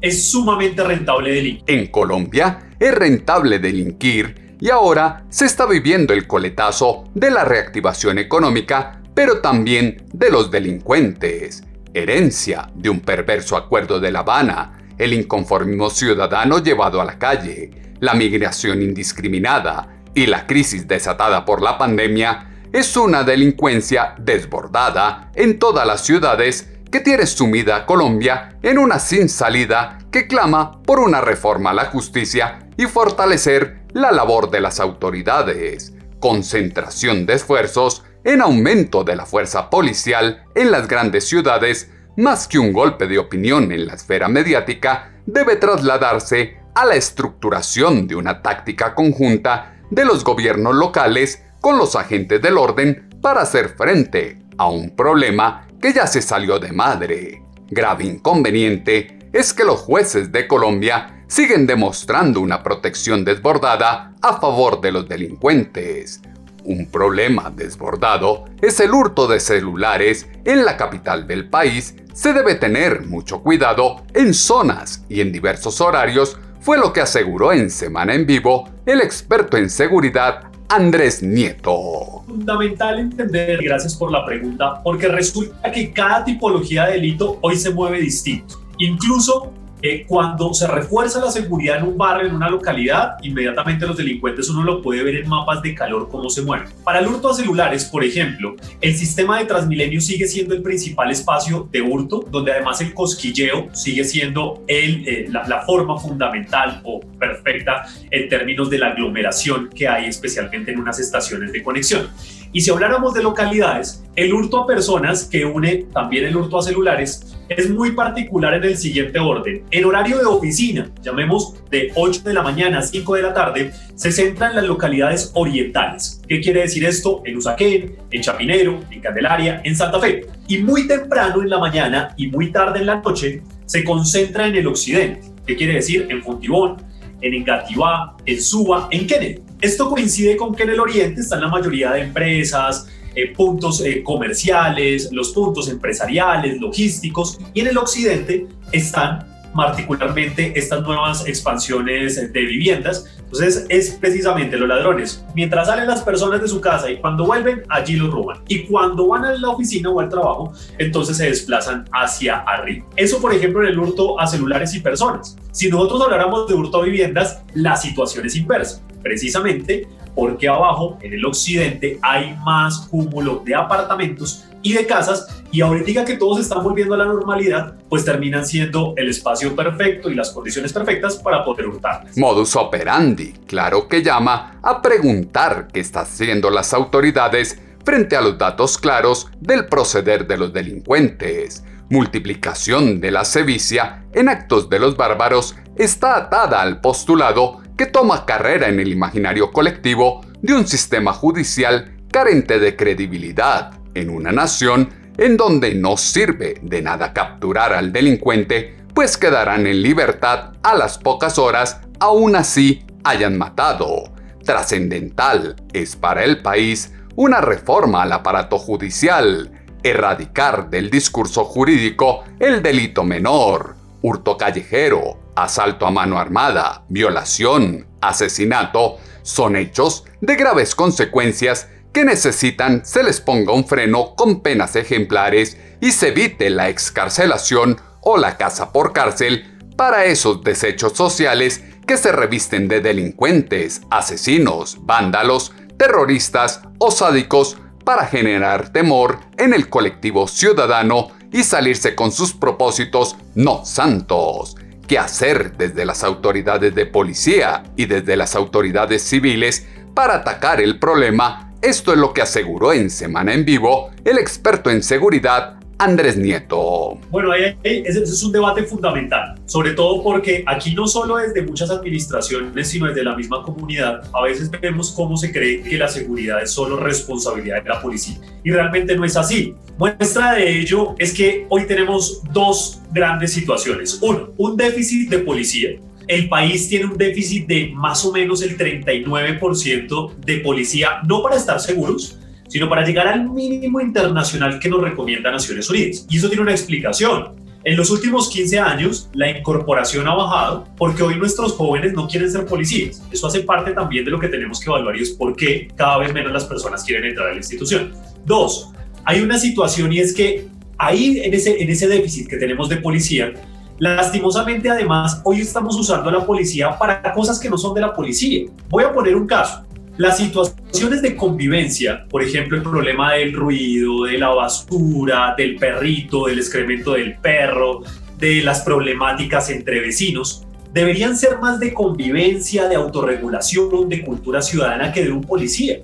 es 0.00 0.30
sumamente 0.30 0.82
rentable 0.82 1.32
delinquir. 1.32 1.64
En 1.66 1.86
Colombia 1.88 2.70
es 2.78 2.94
rentable 2.94 3.58
delinquir 3.58 4.56
y 4.60 4.70
ahora 4.70 5.24
se 5.28 5.46
está 5.46 5.66
viviendo 5.66 6.12
el 6.14 6.26
coletazo 6.26 7.04
de 7.14 7.30
la 7.30 7.44
reactivación 7.44 8.18
económica, 8.18 9.02
pero 9.14 9.40
también 9.40 10.04
de 10.12 10.30
los 10.30 10.50
delincuentes. 10.50 11.64
Herencia 11.94 12.70
de 12.74 12.90
un 12.90 13.00
perverso 13.00 13.56
acuerdo 13.56 14.00
de 14.00 14.12
La 14.12 14.20
Habana, 14.20 14.94
el 14.98 15.12
inconformismo 15.12 15.90
ciudadano 15.90 16.58
llevado 16.58 17.00
a 17.00 17.04
la 17.04 17.18
calle, 17.18 17.70
la 18.00 18.14
migración 18.14 18.82
indiscriminada, 18.82 19.98
y 20.14 20.26
la 20.26 20.46
crisis 20.46 20.88
desatada 20.88 21.44
por 21.44 21.62
la 21.62 21.78
pandemia 21.78 22.48
es 22.72 22.96
una 22.96 23.22
delincuencia 23.22 24.14
desbordada 24.18 25.30
en 25.34 25.58
todas 25.58 25.86
las 25.86 26.04
ciudades 26.04 26.70
que 26.90 27.00
tiene 27.00 27.26
sumida 27.26 27.76
a 27.76 27.86
Colombia 27.86 28.58
en 28.62 28.78
una 28.78 28.98
sin 28.98 29.28
salida 29.28 29.98
que 30.10 30.26
clama 30.26 30.82
por 30.82 31.00
una 31.00 31.20
reforma 31.20 31.70
a 31.70 31.74
la 31.74 31.86
justicia 31.86 32.60
y 32.76 32.86
fortalecer 32.86 33.82
la 33.92 34.12
labor 34.12 34.50
de 34.50 34.60
las 34.60 34.80
autoridades, 34.80 35.92
concentración 36.20 37.26
de 37.26 37.34
esfuerzos 37.34 38.04
en 38.24 38.40
aumento 38.40 39.04
de 39.04 39.16
la 39.16 39.26
fuerza 39.26 39.70
policial 39.70 40.44
en 40.54 40.70
las 40.70 40.88
grandes 40.88 41.28
ciudades, 41.28 41.90
más 42.16 42.48
que 42.48 42.58
un 42.58 42.72
golpe 42.72 43.06
de 43.06 43.18
opinión 43.18 43.70
en 43.72 43.86
la 43.86 43.94
esfera 43.94 44.28
mediática, 44.28 45.12
debe 45.26 45.56
trasladarse 45.56 46.58
a 46.74 46.84
la 46.84 46.94
estructuración 46.94 48.06
de 48.06 48.16
una 48.16 48.42
táctica 48.42 48.94
conjunta 48.94 49.76
de 49.90 50.04
los 50.04 50.24
gobiernos 50.24 50.74
locales 50.74 51.42
con 51.60 51.78
los 51.78 51.96
agentes 51.96 52.40
del 52.40 52.58
orden 52.58 53.08
para 53.20 53.42
hacer 53.42 53.70
frente 53.70 54.38
a 54.58 54.68
un 54.68 54.94
problema 54.94 55.67
que 55.80 55.92
ya 55.92 56.06
se 56.06 56.22
salió 56.22 56.58
de 56.58 56.72
madre. 56.72 57.42
Grave 57.70 58.04
inconveniente 58.04 59.18
es 59.32 59.52
que 59.52 59.64
los 59.64 59.80
jueces 59.80 60.32
de 60.32 60.46
Colombia 60.46 61.24
siguen 61.26 61.66
demostrando 61.66 62.40
una 62.40 62.62
protección 62.62 63.24
desbordada 63.24 64.14
a 64.22 64.40
favor 64.40 64.80
de 64.80 64.92
los 64.92 65.08
delincuentes. 65.08 66.22
Un 66.64 66.90
problema 66.90 67.50
desbordado 67.50 68.44
es 68.60 68.80
el 68.80 68.92
hurto 68.92 69.26
de 69.26 69.40
celulares 69.40 70.26
en 70.44 70.64
la 70.64 70.76
capital 70.76 71.26
del 71.26 71.48
país. 71.48 71.94
Se 72.12 72.32
debe 72.32 72.56
tener 72.56 73.06
mucho 73.06 73.42
cuidado 73.42 74.04
en 74.14 74.34
zonas 74.34 75.04
y 75.08 75.20
en 75.20 75.32
diversos 75.32 75.80
horarios 75.80 76.38
fue 76.60 76.76
lo 76.76 76.92
que 76.92 77.00
aseguró 77.00 77.52
en 77.52 77.70
Semana 77.70 78.14
en 78.14 78.26
Vivo 78.26 78.68
el 78.84 79.00
experto 79.00 79.56
en 79.56 79.70
seguridad 79.70 80.50
Andrés 80.68 81.22
Nieto. 81.22 82.22
Fundamental 82.26 82.98
entender, 82.98 83.62
gracias 83.62 83.96
por 83.96 84.12
la 84.12 84.24
pregunta, 84.24 84.82
porque 84.82 85.08
resulta 85.08 85.72
que 85.72 85.92
cada 85.92 86.24
tipología 86.24 86.86
de 86.86 86.92
delito 86.92 87.38
hoy 87.40 87.56
se 87.56 87.70
mueve 87.70 88.00
distinto. 88.00 88.60
Incluso 88.78 89.52
eh, 89.82 90.04
cuando 90.06 90.52
se 90.54 90.66
refuerza 90.66 91.20
la 91.20 91.30
seguridad 91.30 91.78
en 91.78 91.84
un 91.84 91.96
barrio, 91.96 92.28
en 92.28 92.34
una 92.34 92.48
localidad, 92.48 93.16
inmediatamente 93.22 93.86
los 93.86 93.96
delincuentes 93.96 94.48
uno 94.50 94.62
lo 94.62 94.82
puede 94.82 95.02
ver 95.02 95.16
en 95.16 95.28
mapas 95.28 95.62
de 95.62 95.74
calor 95.74 96.08
cómo 96.08 96.28
se 96.30 96.42
mueven. 96.42 96.68
Para 96.84 96.98
el 96.98 97.06
hurto 97.06 97.30
a 97.30 97.34
celulares, 97.34 97.84
por 97.84 98.04
ejemplo, 98.04 98.56
el 98.80 98.94
sistema 98.94 99.38
de 99.38 99.44
Transmilenio 99.44 100.00
sigue 100.00 100.26
siendo 100.26 100.54
el 100.54 100.62
principal 100.62 101.10
espacio 101.10 101.68
de 101.70 101.80
hurto, 101.82 102.24
donde 102.30 102.52
además 102.52 102.80
el 102.80 102.92
cosquilleo 102.92 103.68
sigue 103.72 104.04
siendo 104.04 104.64
el, 104.66 105.06
eh, 105.06 105.26
la, 105.30 105.46
la 105.46 105.62
forma 105.62 105.98
fundamental 105.98 106.80
o 106.84 107.00
perfecta 107.18 107.84
en 108.10 108.28
términos 108.28 108.70
de 108.70 108.78
la 108.78 108.88
aglomeración 108.88 109.68
que 109.74 109.86
hay 109.86 110.06
especialmente 110.06 110.72
en 110.72 110.80
unas 110.80 110.98
estaciones 110.98 111.52
de 111.52 111.62
conexión. 111.62 112.08
Y 112.52 112.60
si 112.62 112.70
habláramos 112.70 113.14
de 113.14 113.22
localidades, 113.22 114.04
el 114.16 114.32
hurto 114.32 114.62
a 114.62 114.66
personas 114.66 115.24
que 115.24 115.44
une 115.44 115.86
también 115.92 116.24
el 116.24 116.36
hurto 116.36 116.58
a 116.58 116.62
celulares 116.62 117.36
es 117.48 117.70
muy 117.70 117.92
particular 117.92 118.54
en 118.54 118.64
el 118.64 118.76
siguiente 118.76 119.18
orden. 119.18 119.64
En 119.70 119.84
horario 119.84 120.18
de 120.18 120.26
oficina, 120.26 120.90
llamemos 121.02 121.54
de 121.70 121.92
8 121.94 122.22
de 122.24 122.34
la 122.34 122.42
mañana 122.42 122.80
a 122.80 122.82
5 122.82 123.14
de 123.14 123.22
la 123.22 123.32
tarde, 123.32 123.72
se 123.94 124.12
centra 124.12 124.50
en 124.50 124.56
las 124.56 124.64
localidades 124.64 125.30
orientales. 125.34 126.20
¿Qué 126.28 126.40
quiere 126.40 126.62
decir 126.62 126.84
esto? 126.84 127.22
En 127.24 127.36
Usaquén, 127.36 127.96
en 128.10 128.22
Chapinero, 128.22 128.80
en 128.90 129.00
Candelaria, 129.00 129.60
en 129.64 129.76
Santa 129.76 129.98
Fe. 130.00 130.26
Y 130.46 130.58
muy 130.58 130.86
temprano 130.86 131.42
en 131.42 131.50
la 131.50 131.58
mañana 131.58 132.14
y 132.16 132.28
muy 132.28 132.52
tarde 132.52 132.80
en 132.80 132.86
la 132.86 133.00
noche 133.00 133.42
se 133.66 133.84
concentra 133.84 134.46
en 134.46 134.56
el 134.56 134.66
occidente. 134.66 135.20
¿Qué 135.46 135.56
quiere 135.56 135.74
decir? 135.74 136.06
En 136.10 136.22
Fontibón, 136.22 136.76
en 137.20 137.34
Engativá, 137.34 138.16
en 138.26 138.40
Suba, 138.40 138.88
en 138.90 139.06
Kennedy. 139.06 139.47
Esto 139.60 139.90
coincide 139.90 140.36
con 140.36 140.54
que 140.54 140.62
en 140.62 140.70
el 140.70 140.80
oriente 140.80 141.20
están 141.20 141.40
la 141.40 141.48
mayoría 141.48 141.90
de 141.92 142.02
empresas, 142.02 142.86
eh, 143.14 143.32
puntos 143.34 143.80
eh, 143.80 144.04
comerciales, 144.04 145.10
los 145.10 145.30
puntos 145.30 145.68
empresariales, 145.68 146.60
logísticos, 146.60 147.38
y 147.52 147.60
en 147.60 147.66
el 147.66 147.78
occidente 147.78 148.46
están 148.70 149.26
particularmente 149.56 150.52
estas 150.56 150.82
nuevas 150.82 151.26
expansiones 151.26 152.32
de 152.32 152.40
viviendas 152.40 153.17
Entonces 153.28 153.66
es 153.68 153.90
precisamente 154.00 154.56
los 154.56 154.66
ladrones, 154.66 155.22
mientras 155.34 155.66
salen 155.66 155.86
las 155.86 156.02
personas 156.02 156.40
de 156.40 156.48
su 156.48 156.62
casa 156.62 156.90
y 156.90 156.96
cuando 156.96 157.26
vuelven, 157.26 157.62
allí 157.68 157.96
los 157.96 158.10
roban. 158.10 158.38
Y 158.48 158.64
cuando 158.64 159.06
van 159.06 159.26
a 159.26 159.34
la 159.34 159.50
oficina 159.50 159.90
o 159.90 160.00
al 160.00 160.08
trabajo, 160.08 160.52
entonces 160.78 161.18
se 161.18 161.26
desplazan 161.26 161.84
hacia 161.92 162.38
arriba. 162.38 162.86
Eso, 162.96 163.20
por 163.20 163.34
ejemplo, 163.34 163.62
en 163.62 163.68
el 163.68 163.78
hurto 163.78 164.18
a 164.18 164.26
celulares 164.26 164.74
y 164.74 164.80
personas. 164.80 165.36
Si 165.52 165.68
nosotros 165.68 166.02
habláramos 166.02 166.48
de 166.48 166.54
hurto 166.54 166.80
a 166.80 166.84
viviendas, 166.84 167.42
la 167.52 167.76
situación 167.76 168.24
es 168.24 168.34
inversa. 168.34 168.80
Precisamente 169.02 169.86
porque 170.14 170.48
abajo, 170.48 170.98
en 171.02 171.12
el 171.12 171.24
occidente, 171.24 171.98
hay 172.02 172.34
más 172.44 172.88
cúmulo 172.90 173.42
de 173.44 173.54
apartamentos 173.54 174.47
y 174.62 174.72
de 174.72 174.86
casas 174.86 175.28
y 175.50 175.62
ahorita 175.62 176.04
que 176.04 176.16
todos 176.16 176.40
están 176.40 176.62
volviendo 176.62 176.94
a 176.94 176.98
la 176.98 177.06
normalidad, 177.06 177.74
pues 177.88 178.04
terminan 178.04 178.44
siendo 178.44 178.92
el 178.96 179.08
espacio 179.08 179.56
perfecto 179.56 180.10
y 180.10 180.14
las 180.14 180.30
condiciones 180.30 180.72
perfectas 180.72 181.16
para 181.16 181.44
poder 181.44 181.68
hurtarles. 181.68 182.18
Modus 182.18 182.54
operandi, 182.56 183.32
claro 183.46 183.88
que 183.88 184.02
llama 184.02 184.58
a 184.62 184.82
preguntar 184.82 185.68
qué 185.72 185.80
están 185.80 186.02
haciendo 186.02 186.50
las 186.50 186.74
autoridades 186.74 187.58
frente 187.84 188.16
a 188.16 188.20
los 188.20 188.36
datos 188.36 188.76
claros 188.76 189.28
del 189.40 189.66
proceder 189.66 190.26
de 190.26 190.36
los 190.36 190.52
delincuentes. 190.52 191.64
Multiplicación 191.88 193.00
de 193.00 193.10
la 193.10 193.24
sevicia 193.24 194.04
en 194.12 194.28
actos 194.28 194.68
de 194.68 194.78
los 194.78 194.96
bárbaros 194.96 195.56
está 195.76 196.16
atada 196.16 196.60
al 196.60 196.82
postulado 196.82 197.62
que 197.78 197.86
toma 197.86 198.26
carrera 198.26 198.68
en 198.68 198.80
el 198.80 198.92
imaginario 198.92 199.50
colectivo 199.52 200.20
de 200.42 200.54
un 200.54 200.66
sistema 200.66 201.14
judicial 201.14 201.94
carente 202.10 202.58
de 202.58 202.76
credibilidad 202.76 203.77
en 203.94 204.10
una 204.10 204.32
nación 204.32 204.90
en 205.16 205.36
donde 205.36 205.74
no 205.74 205.96
sirve 205.96 206.58
de 206.62 206.80
nada 206.80 207.12
capturar 207.12 207.72
al 207.72 207.92
delincuente, 207.92 208.76
pues 208.94 209.16
quedarán 209.16 209.66
en 209.66 209.82
libertad 209.82 210.52
a 210.62 210.74
las 210.74 210.98
pocas 210.98 211.38
horas, 211.38 211.80
aún 211.98 212.36
así 212.36 212.84
hayan 213.04 213.36
matado. 213.36 214.12
Trascendental 214.44 215.56
es 215.72 215.96
para 215.96 216.24
el 216.24 216.40
país 216.40 216.92
una 217.16 217.40
reforma 217.40 218.02
al 218.02 218.12
aparato 218.12 218.58
judicial, 218.58 219.50
erradicar 219.82 220.70
del 220.70 220.90
discurso 220.90 221.44
jurídico 221.44 222.24
el 222.38 222.62
delito 222.62 223.04
menor, 223.04 223.74
hurto 224.02 224.36
callejero, 224.36 225.18
asalto 225.34 225.86
a 225.86 225.90
mano 225.90 226.18
armada, 226.18 226.84
violación, 226.88 227.86
asesinato, 228.00 228.98
son 229.22 229.56
hechos 229.56 230.04
de 230.20 230.36
graves 230.36 230.74
consecuencias 230.74 231.68
que 231.92 232.04
necesitan 232.04 232.84
se 232.84 233.02
les 233.02 233.20
ponga 233.20 233.52
un 233.52 233.66
freno 233.66 234.14
con 234.14 234.40
penas 234.40 234.76
ejemplares 234.76 235.56
y 235.80 235.92
se 235.92 236.08
evite 236.08 236.50
la 236.50 236.68
excarcelación 236.68 237.80
o 238.00 238.18
la 238.18 238.36
casa 238.36 238.72
por 238.72 238.92
cárcel 238.92 239.58
para 239.76 240.04
esos 240.04 240.42
desechos 240.42 240.92
sociales 240.94 241.62
que 241.86 241.96
se 241.96 242.12
revisten 242.12 242.68
de 242.68 242.80
delincuentes, 242.80 243.80
asesinos, 243.90 244.78
vándalos, 244.82 245.52
terroristas 245.78 246.60
o 246.78 246.90
sádicos 246.90 247.56
para 247.84 248.06
generar 248.06 248.72
temor 248.72 249.20
en 249.38 249.54
el 249.54 249.70
colectivo 249.70 250.28
ciudadano 250.28 251.08
y 251.32 251.42
salirse 251.44 251.94
con 251.94 252.12
sus 252.12 252.34
propósitos 252.34 253.16
no 253.34 253.64
santos. 253.64 254.56
¿Qué 254.86 254.98
hacer 254.98 255.56
desde 255.56 255.86
las 255.86 256.02
autoridades 256.04 256.74
de 256.74 256.86
policía 256.86 257.62
y 257.76 257.86
desde 257.86 258.16
las 258.16 258.34
autoridades 258.34 259.02
civiles 259.02 259.66
para 259.94 260.16
atacar 260.16 260.60
el 260.60 260.78
problema? 260.78 261.47
Esto 261.60 261.92
es 261.92 261.98
lo 261.98 262.12
que 262.12 262.22
aseguró 262.22 262.72
en 262.72 262.88
Semana 262.88 263.34
en 263.34 263.44
Vivo 263.44 263.90
el 264.04 264.16
experto 264.18 264.70
en 264.70 264.80
seguridad 264.80 265.58
Andrés 265.78 266.16
Nieto. 266.16 266.98
Bueno, 267.10 267.32
ese 267.34 268.02
es 268.02 268.22
un 268.22 268.30
debate 268.30 268.62
fundamental, 268.62 269.34
sobre 269.46 269.72
todo 269.72 270.00
porque 270.02 270.44
aquí 270.46 270.72
no 270.72 270.86
solo 270.86 271.16
desde 271.16 271.42
muchas 271.42 271.70
administraciones, 271.70 272.68
sino 272.68 272.86
desde 272.86 273.02
la 273.02 273.16
misma 273.16 273.42
comunidad, 273.42 274.02
a 274.12 274.22
veces 274.22 274.50
vemos 274.60 274.92
cómo 274.92 275.16
se 275.16 275.32
cree 275.32 275.62
que 275.62 275.76
la 275.76 275.88
seguridad 275.88 276.40
es 276.40 276.52
solo 276.52 276.76
responsabilidad 276.76 277.62
de 277.62 277.68
la 277.68 277.82
policía. 277.82 278.18
Y 278.44 278.52
realmente 278.52 278.96
no 278.96 279.04
es 279.04 279.16
así. 279.16 279.54
Muestra 279.78 280.34
de 280.34 280.60
ello 280.60 280.94
es 280.98 281.12
que 281.12 281.46
hoy 281.48 281.66
tenemos 281.66 282.22
dos 282.32 282.80
grandes 282.92 283.32
situaciones. 283.32 283.98
Uno, 284.00 284.30
un 284.36 284.56
déficit 284.56 285.10
de 285.10 285.18
policía. 285.18 285.70
El 286.08 286.28
país 286.30 286.68
tiene 286.70 286.86
un 286.86 286.96
déficit 286.96 287.46
de 287.46 287.70
más 287.74 288.02
o 288.04 288.12
menos 288.12 288.42
el 288.42 288.56
39% 288.56 290.16
de 290.16 290.38
policía, 290.38 291.02
no 291.06 291.22
para 291.22 291.36
estar 291.36 291.60
seguros, 291.60 292.18
sino 292.48 292.66
para 292.68 292.84
llegar 292.84 293.06
al 293.06 293.28
mínimo 293.28 293.78
internacional 293.78 294.58
que 294.58 294.70
nos 294.70 294.80
recomienda 294.80 295.30
Naciones 295.30 295.68
Unidas. 295.68 296.06
Y 296.08 296.16
eso 296.16 296.28
tiene 296.28 296.42
una 296.42 296.52
explicación. 296.52 297.36
En 297.62 297.76
los 297.76 297.90
últimos 297.90 298.30
15 298.30 298.58
años, 298.58 299.10
la 299.12 299.28
incorporación 299.30 300.08
ha 300.08 300.14
bajado 300.14 300.66
porque 300.78 301.02
hoy 301.02 301.16
nuestros 301.16 301.52
jóvenes 301.52 301.92
no 301.92 302.08
quieren 302.08 302.30
ser 302.30 302.46
policías. 302.46 303.02
Eso 303.12 303.26
hace 303.26 303.40
parte 303.40 303.72
también 303.72 304.06
de 304.06 304.10
lo 304.10 304.18
que 304.18 304.28
tenemos 304.28 304.60
que 304.60 304.70
evaluar 304.70 304.96
y 304.96 305.02
es 305.02 305.10
por 305.10 305.36
qué 305.36 305.68
cada 305.76 305.98
vez 305.98 306.14
menos 306.14 306.32
las 306.32 306.44
personas 306.44 306.84
quieren 306.84 307.04
entrar 307.04 307.28
a 307.28 307.32
la 307.32 307.36
institución. 307.36 307.92
Dos, 308.24 308.70
hay 309.04 309.20
una 309.20 309.38
situación 309.38 309.92
y 309.92 309.98
es 309.98 310.14
que 310.14 310.46
ahí 310.78 311.20
en 311.22 311.34
ese, 311.34 311.62
en 311.62 311.68
ese 311.68 311.88
déficit 311.88 312.28
que 312.28 312.38
tenemos 312.38 312.70
de 312.70 312.76
policía, 312.76 313.34
lastimosamente 313.78 314.68
además 314.70 315.20
hoy 315.24 315.40
estamos 315.40 315.78
usando 315.78 316.08
a 316.08 316.12
la 316.12 316.26
policía 316.26 316.76
para 316.78 317.12
cosas 317.12 317.38
que 317.38 317.48
no 317.48 317.56
son 317.56 317.74
de 317.74 317.80
la 317.80 317.92
policía. 317.92 318.46
Voy 318.68 318.84
a 318.84 318.92
poner 318.92 319.16
un 319.16 319.26
caso. 319.26 319.64
Las 319.96 320.18
situaciones 320.18 321.02
de 321.02 321.16
convivencia, 321.16 322.06
por 322.08 322.22
ejemplo, 322.22 322.56
el 322.56 322.62
problema 322.62 323.14
del 323.14 323.32
ruido, 323.32 324.04
de 324.04 324.18
la 324.18 324.28
basura, 324.28 325.34
del 325.36 325.56
perrito, 325.56 326.26
del 326.26 326.38
excremento 326.38 326.92
del 326.92 327.16
perro, 327.16 327.82
de 328.16 328.42
las 328.42 328.60
problemáticas 328.60 329.50
entre 329.50 329.80
vecinos, 329.80 330.46
deberían 330.72 331.16
ser 331.16 331.38
más 331.38 331.58
de 331.58 331.74
convivencia, 331.74 332.68
de 332.68 332.76
autorregulación, 332.76 333.88
de 333.88 334.04
cultura 334.04 334.40
ciudadana 334.40 334.92
que 334.92 335.04
de 335.04 335.10
un 335.10 335.22
policía. 335.22 335.78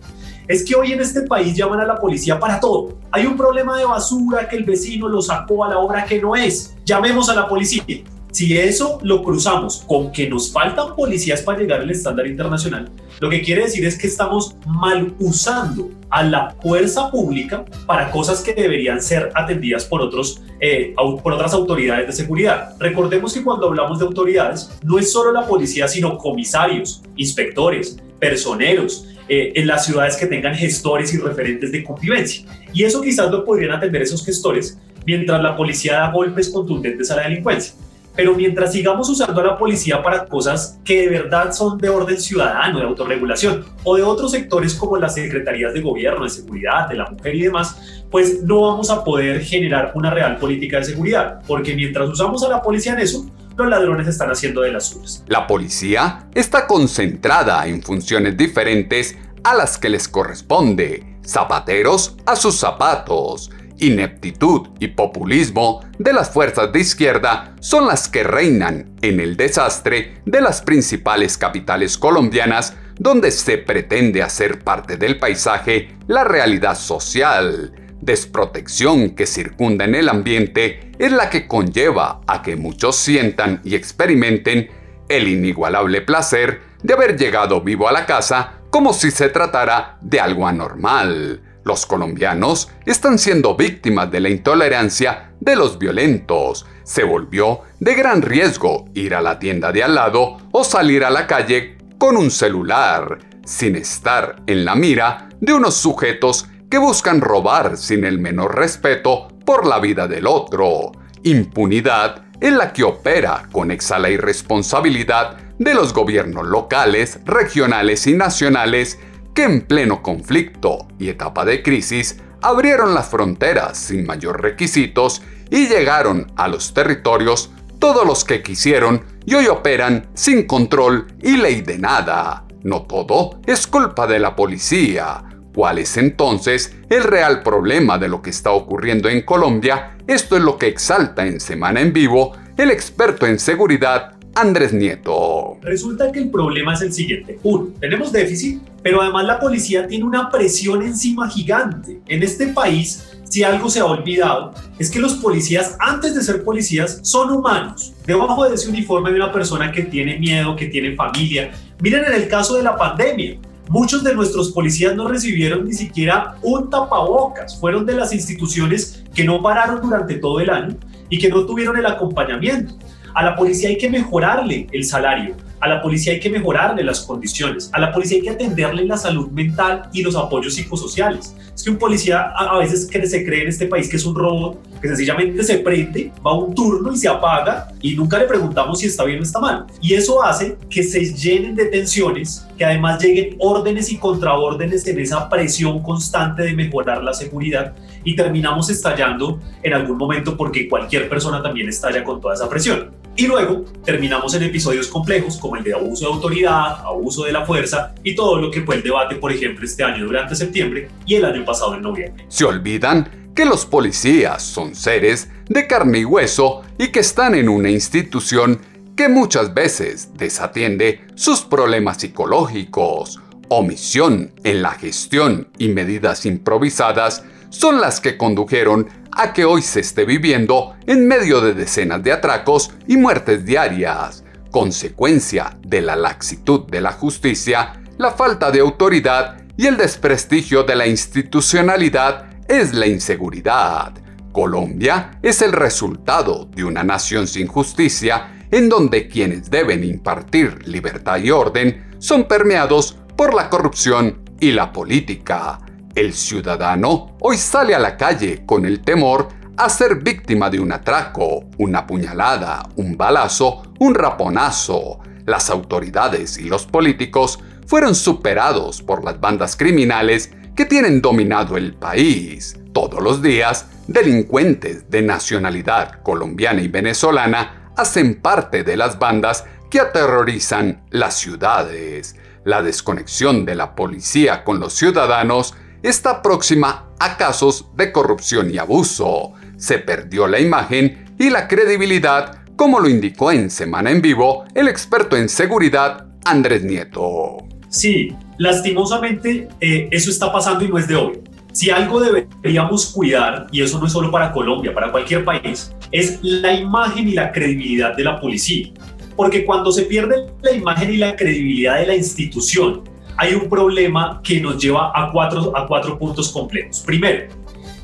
Es 0.46 0.64
que 0.64 0.76
hoy 0.76 0.92
en 0.92 1.00
este 1.00 1.22
país 1.22 1.56
llaman 1.56 1.80
a 1.80 1.86
la 1.86 1.96
policía 1.96 2.38
para 2.38 2.60
todo. 2.60 2.98
Hay 3.10 3.26
un 3.26 3.36
problema 3.36 3.76
de 3.78 3.84
basura 3.84 4.48
que 4.48 4.56
el 4.56 4.64
vecino 4.64 5.08
lo 5.08 5.22
sacó 5.22 5.64
a 5.64 5.70
la 5.70 5.78
hora 5.78 6.04
que 6.04 6.20
no 6.20 6.36
es. 6.36 6.73
Llamemos 6.84 7.28
a 7.28 7.34
la 7.34 7.48
policía. 7.48 7.82
Si 8.30 8.58
eso 8.58 8.98
lo 9.02 9.22
cruzamos 9.22 9.84
con 9.86 10.10
que 10.10 10.28
nos 10.28 10.52
faltan 10.52 10.96
policías 10.96 11.40
para 11.40 11.60
llegar 11.60 11.80
al 11.80 11.90
estándar 11.90 12.26
internacional, 12.26 12.90
lo 13.20 13.30
que 13.30 13.42
quiere 13.42 13.62
decir 13.62 13.86
es 13.86 13.96
que 13.96 14.08
estamos 14.08 14.56
mal 14.66 15.14
usando 15.20 15.90
a 16.10 16.24
la 16.24 16.50
fuerza 16.60 17.10
pública 17.12 17.64
para 17.86 18.10
cosas 18.10 18.42
que 18.42 18.52
deberían 18.52 19.00
ser 19.00 19.30
atendidas 19.34 19.84
por, 19.84 20.02
otros, 20.02 20.42
eh, 20.60 20.94
por 21.22 21.32
otras 21.32 21.54
autoridades 21.54 22.08
de 22.08 22.12
seguridad. 22.12 22.74
Recordemos 22.80 23.32
que 23.32 23.44
cuando 23.44 23.68
hablamos 23.68 24.00
de 24.00 24.06
autoridades, 24.06 24.68
no 24.82 24.98
es 24.98 25.12
solo 25.12 25.32
la 25.32 25.46
policía, 25.46 25.86
sino 25.86 26.18
comisarios, 26.18 27.02
inspectores, 27.16 27.98
personeros, 28.18 29.06
eh, 29.28 29.52
en 29.54 29.66
las 29.66 29.86
ciudades 29.86 30.16
que 30.16 30.26
tengan 30.26 30.54
gestores 30.54 31.14
y 31.14 31.18
referentes 31.18 31.72
de 31.72 31.82
convivencia. 31.82 32.44
Y 32.72 32.84
eso 32.84 33.00
quizás 33.00 33.30
lo 33.30 33.44
podrían 33.44 33.72
atender 33.72 34.02
esos 34.02 34.24
gestores 34.24 34.78
mientras 35.06 35.42
la 35.42 35.56
policía 35.56 35.94
da 35.94 36.10
golpes 36.10 36.48
contundentes 36.50 37.10
a 37.10 37.16
la 37.16 37.22
delincuencia. 37.22 37.74
Pero 38.16 38.34
mientras 38.34 38.72
sigamos 38.72 39.08
usando 39.08 39.40
a 39.40 39.44
la 39.44 39.58
policía 39.58 40.00
para 40.00 40.26
cosas 40.26 40.78
que 40.84 41.02
de 41.02 41.08
verdad 41.08 41.52
son 41.52 41.78
de 41.78 41.88
orden 41.88 42.20
ciudadano, 42.20 42.78
de 42.78 42.84
autorregulación, 42.84 43.64
o 43.82 43.96
de 43.96 44.04
otros 44.04 44.30
sectores 44.30 44.74
como 44.74 44.96
las 44.96 45.14
secretarías 45.14 45.74
de 45.74 45.80
gobierno, 45.80 46.22
de 46.22 46.30
seguridad, 46.30 46.88
de 46.88 46.94
la 46.94 47.10
mujer 47.10 47.34
y 47.34 47.42
demás, 47.42 48.04
pues 48.10 48.42
no 48.44 48.60
vamos 48.60 48.90
a 48.90 49.02
poder 49.02 49.40
generar 49.40 49.90
una 49.96 50.10
real 50.10 50.36
política 50.36 50.78
de 50.78 50.84
seguridad, 50.84 51.40
porque 51.48 51.74
mientras 51.74 52.08
usamos 52.08 52.44
a 52.44 52.48
la 52.48 52.62
policía 52.62 52.92
en 52.92 53.00
eso, 53.00 53.26
los 53.56 53.68
ladrones 53.68 54.06
están 54.08 54.30
haciendo 54.30 54.62
de 54.62 54.72
las 54.72 54.88
suyas. 54.88 55.24
La 55.28 55.46
policía 55.46 56.28
está 56.34 56.66
concentrada 56.66 57.66
en 57.66 57.82
funciones 57.82 58.36
diferentes 58.36 59.16
a 59.42 59.54
las 59.54 59.78
que 59.78 59.88
les 59.88 60.08
corresponde. 60.08 61.18
Zapateros 61.24 62.16
a 62.26 62.36
sus 62.36 62.56
zapatos 62.56 63.50
ineptitud 63.78 64.68
y 64.78 64.88
populismo 64.88 65.80
de 65.98 66.12
las 66.12 66.30
fuerzas 66.30 66.72
de 66.72 66.80
izquierda 66.80 67.54
son 67.60 67.86
las 67.86 68.08
que 68.08 68.22
reinan 68.22 68.94
en 69.02 69.20
el 69.20 69.36
desastre 69.36 70.22
de 70.24 70.40
las 70.40 70.62
principales 70.62 71.36
capitales 71.36 71.98
colombianas 71.98 72.76
donde 72.98 73.30
se 73.30 73.58
pretende 73.58 74.22
hacer 74.22 74.60
parte 74.60 74.96
del 74.96 75.18
paisaje 75.18 75.96
la 76.06 76.24
realidad 76.24 76.76
social. 76.76 77.72
Desprotección 78.04 79.10
que 79.10 79.26
circunda 79.26 79.86
en 79.86 79.94
el 79.94 80.08
ambiente 80.08 80.92
es 80.98 81.10
la 81.10 81.30
que 81.30 81.48
conlleva 81.48 82.20
a 82.26 82.42
que 82.42 82.54
muchos 82.54 82.96
sientan 82.96 83.60
y 83.64 83.74
experimenten 83.74 84.68
el 85.08 85.28
inigualable 85.28 86.02
placer 86.02 86.60
de 86.82 86.92
haber 86.92 87.16
llegado 87.18 87.62
vivo 87.62 87.88
a 87.88 87.92
la 87.92 88.04
casa 88.04 88.60
como 88.70 88.92
si 88.92 89.10
se 89.10 89.30
tratara 89.30 89.96
de 90.02 90.20
algo 90.20 90.46
anormal 90.46 91.40
los 91.64 91.86
colombianos 91.86 92.68
están 92.84 93.18
siendo 93.18 93.56
víctimas 93.56 94.10
de 94.10 94.20
la 94.20 94.28
intolerancia 94.28 95.32
de 95.40 95.56
los 95.56 95.78
violentos. 95.78 96.66
Se 96.84 97.04
volvió 97.04 97.62
de 97.80 97.94
gran 97.94 98.22
riesgo 98.22 98.84
ir 98.94 99.14
a 99.14 99.22
la 99.22 99.38
tienda 99.38 99.72
de 99.72 99.82
al 99.82 99.94
lado 99.94 100.36
o 100.52 100.62
salir 100.62 101.04
a 101.04 101.10
la 101.10 101.26
calle 101.26 101.78
con 101.98 102.16
un 102.16 102.30
celular, 102.30 103.18
sin 103.46 103.76
estar 103.76 104.42
en 104.46 104.64
la 104.64 104.74
mira 104.74 105.30
de 105.40 105.54
unos 105.54 105.74
sujetos 105.74 106.46
que 106.70 106.78
buscan 106.78 107.20
robar 107.20 107.76
sin 107.76 108.04
el 108.04 108.18
menor 108.18 108.56
respeto 108.56 109.28
por 109.44 109.66
la 109.66 109.78
vida 109.78 110.08
del 110.08 110.26
otro. 110.26 110.92
Impunidad 111.22 112.24
es 112.40 112.52
la 112.52 112.72
que 112.72 112.84
opera 112.84 113.48
conexa 113.52 113.98
la 113.98 114.10
irresponsabilidad 114.10 115.36
de 115.58 115.74
los 115.74 115.92
gobiernos 115.92 116.46
locales, 116.46 117.20
regionales 117.24 118.06
y 118.06 118.14
nacionales 118.14 118.98
que 119.34 119.44
en 119.44 119.62
pleno 119.62 120.02
conflicto 120.02 120.88
y 120.98 121.08
etapa 121.08 121.44
de 121.44 121.62
crisis 121.62 122.18
abrieron 122.42 122.94
las 122.94 123.08
fronteras 123.08 123.78
sin 123.78 124.04
mayor 124.06 124.42
requisitos 124.42 125.22
y 125.50 125.68
llegaron 125.68 126.32
a 126.36 126.48
los 126.48 126.74
territorios 126.74 127.50
todos 127.78 128.06
los 128.06 128.24
que 128.24 128.42
quisieron 128.42 129.04
y 129.24 129.34
hoy 129.34 129.46
operan 129.46 130.08
sin 130.14 130.46
control 130.46 131.06
y 131.22 131.36
ley 131.36 131.62
de 131.62 131.78
nada. 131.78 132.44
No 132.62 132.82
todo 132.82 133.40
es 133.46 133.66
culpa 133.66 134.06
de 134.06 134.18
la 134.18 134.34
policía. 134.34 135.22
¿Cuál 135.54 135.78
es 135.78 135.96
entonces 135.96 136.74
el 136.90 137.04
real 137.04 137.44
problema 137.44 137.96
de 137.96 138.08
lo 138.08 138.20
que 138.20 138.30
está 138.30 138.50
ocurriendo 138.50 139.08
en 139.08 139.22
Colombia? 139.22 139.96
Esto 140.08 140.36
es 140.36 140.42
lo 140.42 140.58
que 140.58 140.66
exalta 140.66 141.24
en 141.26 141.38
Semana 141.38 141.80
en 141.80 141.92
Vivo 141.92 142.32
el 142.56 142.72
experto 142.72 143.24
en 143.24 143.38
seguridad 143.38 144.14
Andrés 144.34 144.72
Nieto. 144.72 145.58
Resulta 145.62 146.10
que 146.10 146.18
el 146.18 146.30
problema 146.30 146.74
es 146.74 146.82
el 146.82 146.92
siguiente. 146.92 147.38
Uno, 147.44 147.68
tenemos 147.78 148.10
déficit, 148.10 148.62
pero 148.82 149.00
además 149.00 149.26
la 149.26 149.38
policía 149.38 149.86
tiene 149.86 150.04
una 150.04 150.28
presión 150.28 150.82
encima 150.82 151.30
gigante. 151.30 152.00
En 152.08 152.24
este 152.24 152.48
país, 152.48 153.16
si 153.22 153.44
algo 153.44 153.70
se 153.70 153.78
ha 153.78 153.84
olvidado, 153.84 154.54
es 154.80 154.90
que 154.90 154.98
los 154.98 155.14
policías, 155.14 155.76
antes 155.78 156.16
de 156.16 156.22
ser 156.22 156.42
policías, 156.42 156.98
son 157.02 157.30
humanos. 157.30 157.92
Debajo 158.04 158.48
de 158.48 158.56
ese 158.56 158.68
uniforme 158.68 159.10
de 159.10 159.16
una 159.16 159.30
persona 159.30 159.70
que 159.70 159.82
tiene 159.82 160.18
miedo, 160.18 160.56
que 160.56 160.66
tiene 160.66 160.96
familia. 160.96 161.52
Miren 161.80 162.04
en 162.06 162.14
el 162.14 162.26
caso 162.26 162.56
de 162.56 162.64
la 162.64 162.76
pandemia. 162.76 163.38
Muchos 163.68 164.04
de 164.04 164.14
nuestros 164.14 164.52
policías 164.52 164.94
no 164.94 165.08
recibieron 165.08 165.64
ni 165.64 165.72
siquiera 165.72 166.36
un 166.42 166.68
tapabocas. 166.68 167.58
Fueron 167.58 167.86
de 167.86 167.94
las 167.94 168.12
instituciones 168.12 169.02
que 169.14 169.24
no 169.24 169.42
pararon 169.42 169.80
durante 169.80 170.16
todo 170.16 170.40
el 170.40 170.50
año 170.50 170.76
y 171.08 171.18
que 171.18 171.28
no 171.28 171.46
tuvieron 171.46 171.76
el 171.76 171.86
acompañamiento. 171.86 172.74
A 173.14 173.24
la 173.24 173.36
policía 173.36 173.70
hay 173.70 173.78
que 173.78 173.88
mejorarle 173.88 174.66
el 174.72 174.84
salario, 174.84 175.36
a 175.64 175.68
la 175.68 175.80
policía 175.80 176.12
hay 176.12 176.20
que 176.20 176.28
mejorarle 176.28 176.84
las 176.84 177.00
condiciones, 177.00 177.70
a 177.72 177.80
la 177.80 177.90
policía 177.90 178.18
hay 178.18 178.22
que 178.22 178.30
atenderle 178.30 178.84
la 178.84 178.98
salud 178.98 179.30
mental 179.30 179.88
y 179.94 180.02
los 180.02 180.14
apoyos 180.14 180.52
psicosociales. 180.54 181.34
Es 181.54 181.62
que 181.62 181.70
un 181.70 181.78
policía 181.78 182.34
a 182.36 182.58
veces 182.58 182.86
se 182.86 183.24
cree 183.24 183.44
en 183.44 183.48
este 183.48 183.64
país 183.64 183.88
que 183.88 183.96
es 183.96 184.04
un 184.04 184.14
robot, 184.14 184.58
que 184.82 184.88
sencillamente 184.88 185.42
se 185.42 185.60
prende, 185.60 186.12
va 186.24 186.36
un 186.36 186.54
turno 186.54 186.92
y 186.92 186.98
se 186.98 187.08
apaga 187.08 187.68
y 187.80 187.94
nunca 187.94 188.18
le 188.18 188.26
preguntamos 188.26 188.80
si 188.80 188.88
está 188.88 189.04
bien 189.04 189.20
o 189.20 189.22
está 189.22 189.40
mal. 189.40 189.64
Y 189.80 189.94
eso 189.94 190.22
hace 190.22 190.58
que 190.68 190.82
se 190.82 191.00
llenen 191.14 191.54
de 191.54 191.64
tensiones, 191.64 192.46
que 192.58 192.66
además 192.66 193.02
lleguen 193.02 193.36
órdenes 193.38 193.90
y 193.90 193.96
contraórdenes 193.96 194.86
en 194.86 195.00
esa 195.00 195.30
presión 195.30 195.82
constante 195.82 196.42
de 196.42 196.52
mejorar 196.52 197.02
la 197.02 197.14
seguridad 197.14 197.72
y 198.04 198.14
terminamos 198.14 198.68
estallando 198.68 199.40
en 199.62 199.72
algún 199.72 199.96
momento 199.96 200.36
porque 200.36 200.68
cualquier 200.68 201.08
persona 201.08 201.42
también 201.42 201.70
estalla 201.70 202.04
con 202.04 202.20
toda 202.20 202.34
esa 202.34 202.50
presión. 202.50 203.03
Y 203.16 203.26
luego 203.26 203.64
terminamos 203.84 204.34
en 204.34 204.42
episodios 204.42 204.88
complejos 204.88 205.36
como 205.36 205.56
el 205.56 205.62
de 205.62 205.74
abuso 205.74 206.06
de 206.06 206.12
autoridad, 206.12 206.80
abuso 206.84 207.24
de 207.24 207.32
la 207.32 207.46
fuerza 207.46 207.94
y 208.02 208.14
todo 208.14 208.40
lo 208.40 208.50
que 208.50 208.62
fue 208.62 208.76
el 208.76 208.82
debate, 208.82 209.14
por 209.16 209.30
ejemplo, 209.30 209.64
este 209.64 209.84
año 209.84 210.04
durante 210.04 210.34
septiembre 210.34 210.88
y 211.06 211.14
el 211.14 211.24
año 211.24 211.44
pasado 211.44 211.76
en 211.76 211.82
noviembre. 211.82 212.24
Se 212.28 212.44
olvidan 212.44 213.30
que 213.34 213.44
los 213.44 213.66
policías 213.66 214.42
son 214.42 214.74
seres 214.74 215.28
de 215.48 215.66
carne 215.66 216.00
y 216.00 216.04
hueso 216.04 216.62
y 216.78 216.88
que 216.88 217.00
están 217.00 217.34
en 217.34 217.48
una 217.48 217.70
institución 217.70 218.60
que 218.96 219.08
muchas 219.08 219.54
veces 219.54 220.10
desatiende 220.16 221.04
sus 221.14 221.42
problemas 221.42 221.98
psicológicos. 221.98 223.20
Omisión 223.48 224.32
en 224.42 224.62
la 224.62 224.72
gestión 224.72 225.48
y 225.58 225.68
medidas 225.68 226.26
improvisadas 226.26 227.24
son 227.54 227.80
las 227.80 228.00
que 228.00 228.16
condujeron 228.16 228.88
a 229.12 229.32
que 229.32 229.44
hoy 229.44 229.62
se 229.62 229.80
esté 229.80 230.04
viviendo 230.04 230.74
en 230.86 231.06
medio 231.06 231.40
de 231.40 231.54
decenas 231.54 232.02
de 232.02 232.12
atracos 232.12 232.72
y 232.88 232.96
muertes 232.96 233.44
diarias, 233.44 234.24
consecuencia 234.50 235.56
de 235.62 235.80
la 235.80 235.94
laxitud 235.94 236.66
de 236.66 236.80
la 236.80 236.92
justicia, 236.92 237.80
la 237.96 238.10
falta 238.10 238.50
de 238.50 238.58
autoridad 238.58 239.36
y 239.56 239.68
el 239.68 239.76
desprestigio 239.76 240.64
de 240.64 240.74
la 240.74 240.88
institucionalidad 240.88 242.26
es 242.48 242.74
la 242.74 242.88
inseguridad. 242.88 243.94
Colombia 244.32 245.20
es 245.22 245.40
el 245.40 245.52
resultado 245.52 246.46
de 246.46 246.64
una 246.64 246.82
nación 246.82 247.28
sin 247.28 247.46
justicia 247.46 248.46
en 248.50 248.68
donde 248.68 249.06
quienes 249.06 249.48
deben 249.48 249.84
impartir 249.84 250.66
libertad 250.66 251.18
y 251.18 251.30
orden 251.30 251.94
son 252.00 252.24
permeados 252.24 252.98
por 253.16 253.32
la 253.32 253.48
corrupción 253.48 254.24
y 254.40 254.50
la 254.50 254.72
política. 254.72 255.60
El 255.94 256.12
ciudadano 256.12 257.16
hoy 257.20 257.36
sale 257.36 257.72
a 257.72 257.78
la 257.78 257.96
calle 257.96 258.44
con 258.44 258.66
el 258.66 258.80
temor 258.80 259.28
a 259.56 259.68
ser 259.68 260.02
víctima 260.02 260.50
de 260.50 260.58
un 260.58 260.72
atraco, 260.72 261.44
una 261.58 261.86
puñalada, 261.86 262.68
un 262.74 262.96
balazo, 262.96 263.62
un 263.78 263.94
raponazo. 263.94 264.98
Las 265.24 265.50
autoridades 265.50 266.36
y 266.38 266.48
los 266.48 266.66
políticos 266.66 267.38
fueron 267.68 267.94
superados 267.94 268.82
por 268.82 269.04
las 269.04 269.20
bandas 269.20 269.54
criminales 269.54 270.32
que 270.56 270.64
tienen 270.64 271.00
dominado 271.00 271.56
el 271.56 271.74
país. 271.74 272.58
Todos 272.72 273.00
los 273.00 273.22
días, 273.22 273.68
delincuentes 273.86 274.90
de 274.90 275.00
nacionalidad 275.00 276.02
colombiana 276.02 276.60
y 276.60 276.66
venezolana 276.66 277.70
hacen 277.76 278.20
parte 278.20 278.64
de 278.64 278.76
las 278.76 278.98
bandas 278.98 279.44
que 279.70 279.78
aterrorizan 279.78 280.82
las 280.90 281.14
ciudades. 281.14 282.16
La 282.44 282.62
desconexión 282.62 283.44
de 283.44 283.54
la 283.54 283.76
policía 283.76 284.42
con 284.42 284.58
los 284.58 284.74
ciudadanos 284.74 285.54
está 285.84 286.22
próxima 286.22 286.86
a 286.98 287.16
casos 287.18 287.66
de 287.76 287.92
corrupción 287.92 288.50
y 288.50 288.56
abuso. 288.56 289.32
Se 289.58 289.78
perdió 289.78 290.26
la 290.26 290.40
imagen 290.40 291.14
y 291.18 291.28
la 291.28 291.46
credibilidad, 291.46 292.38
como 292.56 292.80
lo 292.80 292.88
indicó 292.88 293.30
en 293.30 293.50
Semana 293.50 293.90
en 293.90 294.00
Vivo 294.00 294.44
el 294.54 294.68
experto 294.68 295.14
en 295.14 295.28
seguridad 295.28 296.06
Andrés 296.24 296.64
Nieto. 296.64 297.36
Sí, 297.68 298.14
lastimosamente 298.38 299.48
eh, 299.60 299.88
eso 299.90 300.10
está 300.10 300.32
pasando 300.32 300.64
y 300.64 300.68
no 300.68 300.78
es 300.78 300.88
de 300.88 300.96
hoy. 300.96 301.20
Si 301.52 301.70
algo 301.70 302.00
deberíamos 302.00 302.86
cuidar, 302.86 303.46
y 303.52 303.60
eso 303.60 303.78
no 303.78 303.86
es 303.86 303.92
solo 303.92 304.10
para 304.10 304.32
Colombia, 304.32 304.74
para 304.74 304.90
cualquier 304.90 305.22
país, 305.24 305.70
es 305.92 306.18
la 306.22 306.54
imagen 306.54 307.08
y 307.08 307.12
la 307.12 307.30
credibilidad 307.30 307.94
de 307.94 308.04
la 308.04 308.18
policía. 308.18 308.72
Porque 309.14 309.44
cuando 309.44 309.70
se 309.70 309.82
pierde 309.82 310.26
la 310.42 310.52
imagen 310.52 310.94
y 310.94 310.96
la 310.96 311.14
credibilidad 311.14 311.78
de 311.78 311.86
la 311.86 311.94
institución, 311.94 312.82
hay 313.16 313.34
un 313.34 313.48
problema 313.48 314.20
que 314.22 314.40
nos 314.40 314.62
lleva 314.62 314.92
a 314.94 315.10
cuatro, 315.12 315.56
a 315.56 315.66
cuatro 315.66 315.98
puntos 315.98 316.30
complejos. 316.30 316.80
Primero, 316.80 317.28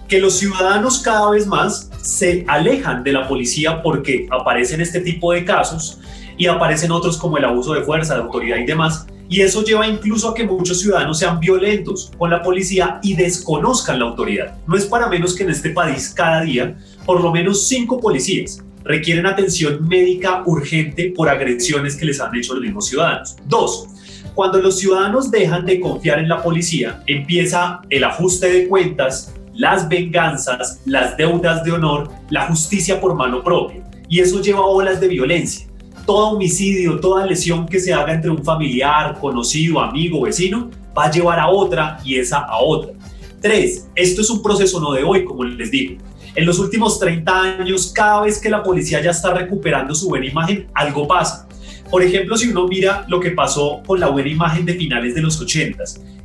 que 0.09 0.21
los 0.21 0.39
ciudadanos 0.39 0.99
cada 0.99 1.31
vez 1.31 1.47
más 1.47 1.91
se 2.03 2.45
alejan 2.49 3.05
de 3.05 3.13
la 3.13 3.29
policía 3.29 3.81
porque 3.83 4.27
aparecen 4.31 4.81
este 4.81 5.01
tipo 5.01 5.33
de 5.33 5.45
casos 5.45 6.01
y 6.37 6.47
aparecen 6.47 6.91
otros 6.91 7.17
como 7.17 7.39
el 7.39 7.45
abuso 7.45 7.75
de 7.75 7.83
fuerza, 7.83 8.15
de 8.15 8.23
autoridad 8.23 8.57
y 8.57 8.67
demás. 8.67 9.07
Y 9.29 9.43
eso 9.43 9.63
lleva 9.63 9.87
incluso 9.87 10.31
a 10.31 10.35
que 10.35 10.43
muchos 10.43 10.81
ciudadanos 10.81 11.21
sean 11.21 11.39
violentos 11.39 12.11
con 12.19 12.31
la 12.31 12.43
policía 12.43 12.99
y 13.03 13.15
desconozcan 13.15 14.01
la 14.01 14.07
autoridad. 14.07 14.59
No 14.67 14.77
es 14.77 14.87
para 14.87 15.09
menos 15.09 15.37
que 15.37 15.45
en 15.45 15.51
este 15.51 15.71
país 15.71 16.13
cada 16.13 16.43
día 16.43 16.77
por 17.07 17.21
lo 17.21 17.31
menos 17.31 17.69
cinco 17.69 18.01
policías 18.01 18.65
requieren 18.83 19.27
atención 19.27 19.87
médica 19.87 20.43
urgente 20.47 21.13
por 21.15 21.29
agresiones 21.29 21.95
que 21.95 22.07
les 22.07 22.21
han 22.21 22.35
hecho 22.35 22.55
los 22.55 22.63
mismos 22.63 22.89
ciudadanos. 22.89 23.37
Dos, 23.47 23.87
cuando 24.35 24.59
los 24.59 24.79
ciudadanos 24.79 25.31
dejan 25.31 25.67
de 25.67 25.81
confiar 25.81 26.19
en 26.19 26.29
la 26.29 26.43
policía, 26.43 27.03
empieza 27.07 27.81
el 27.91 28.05
ajuste 28.05 28.51
de 28.51 28.69
cuentas, 28.69 29.35
las 29.55 29.89
venganzas, 29.89 30.81
las 30.87 31.17
deudas 31.17 31.65
de 31.65 31.73
honor, 31.73 32.11
la 32.31 32.47
justicia 32.47 33.01
por 33.01 33.15
mano 33.15 33.43
propia. 33.43 33.83
Y 34.09 34.21
eso 34.21 34.41
lleva 34.41 34.61
a 34.61 34.67
olas 34.67 35.01
de 35.01 35.09
violencia. 35.09 35.67
Todo 36.07 36.31
homicidio, 36.31 36.99
toda 36.99 37.27
lesión 37.27 37.67
que 37.67 37.79
se 37.79 37.93
haga 37.93 38.15
entre 38.15 38.31
un 38.31 38.43
familiar, 38.43 39.19
conocido, 39.21 39.81
amigo, 39.81 40.23
vecino, 40.23 40.71
va 40.97 41.05
a 41.05 41.11
llevar 41.11 41.39
a 41.39 41.49
otra 41.49 41.99
y 42.05 42.17
esa 42.17 42.39
a 42.39 42.59
otra. 42.59 42.93
Tres, 43.41 43.89
esto 43.95 44.21
es 44.21 44.31
un 44.31 44.43
proceso 44.43 44.81
no 44.81 44.93
de 44.93 45.05
hoy, 45.05 45.25
como 45.25 45.45
les 45.45 45.71
digo. 45.71 45.97
En 46.35 46.47
los 46.47 46.59
últimos 46.59 46.99
30 46.99 47.43
años, 47.43 47.93
cada 47.95 48.23
vez 48.23 48.41
que 48.41 48.49
la 48.49 48.63
policía 48.63 49.03
ya 49.03 49.11
está 49.11 49.35
recuperando 49.35 49.95
su 49.95 50.09
buena 50.09 50.27
imagen, 50.27 50.69
algo 50.75 51.07
pasa. 51.07 51.49
Por 51.91 52.03
ejemplo, 52.03 52.37
si 52.37 52.49
uno 52.49 52.69
mira 52.69 53.05
lo 53.09 53.19
que 53.21 53.31
pasó 53.31 53.83
con 53.87 53.99
la 53.99 54.09
buena 54.09 54.29
imagen 54.29 54.65
de 54.65 54.75
finales 54.75 55.15
de 55.15 55.23
los 55.23 55.41
80 55.41 55.85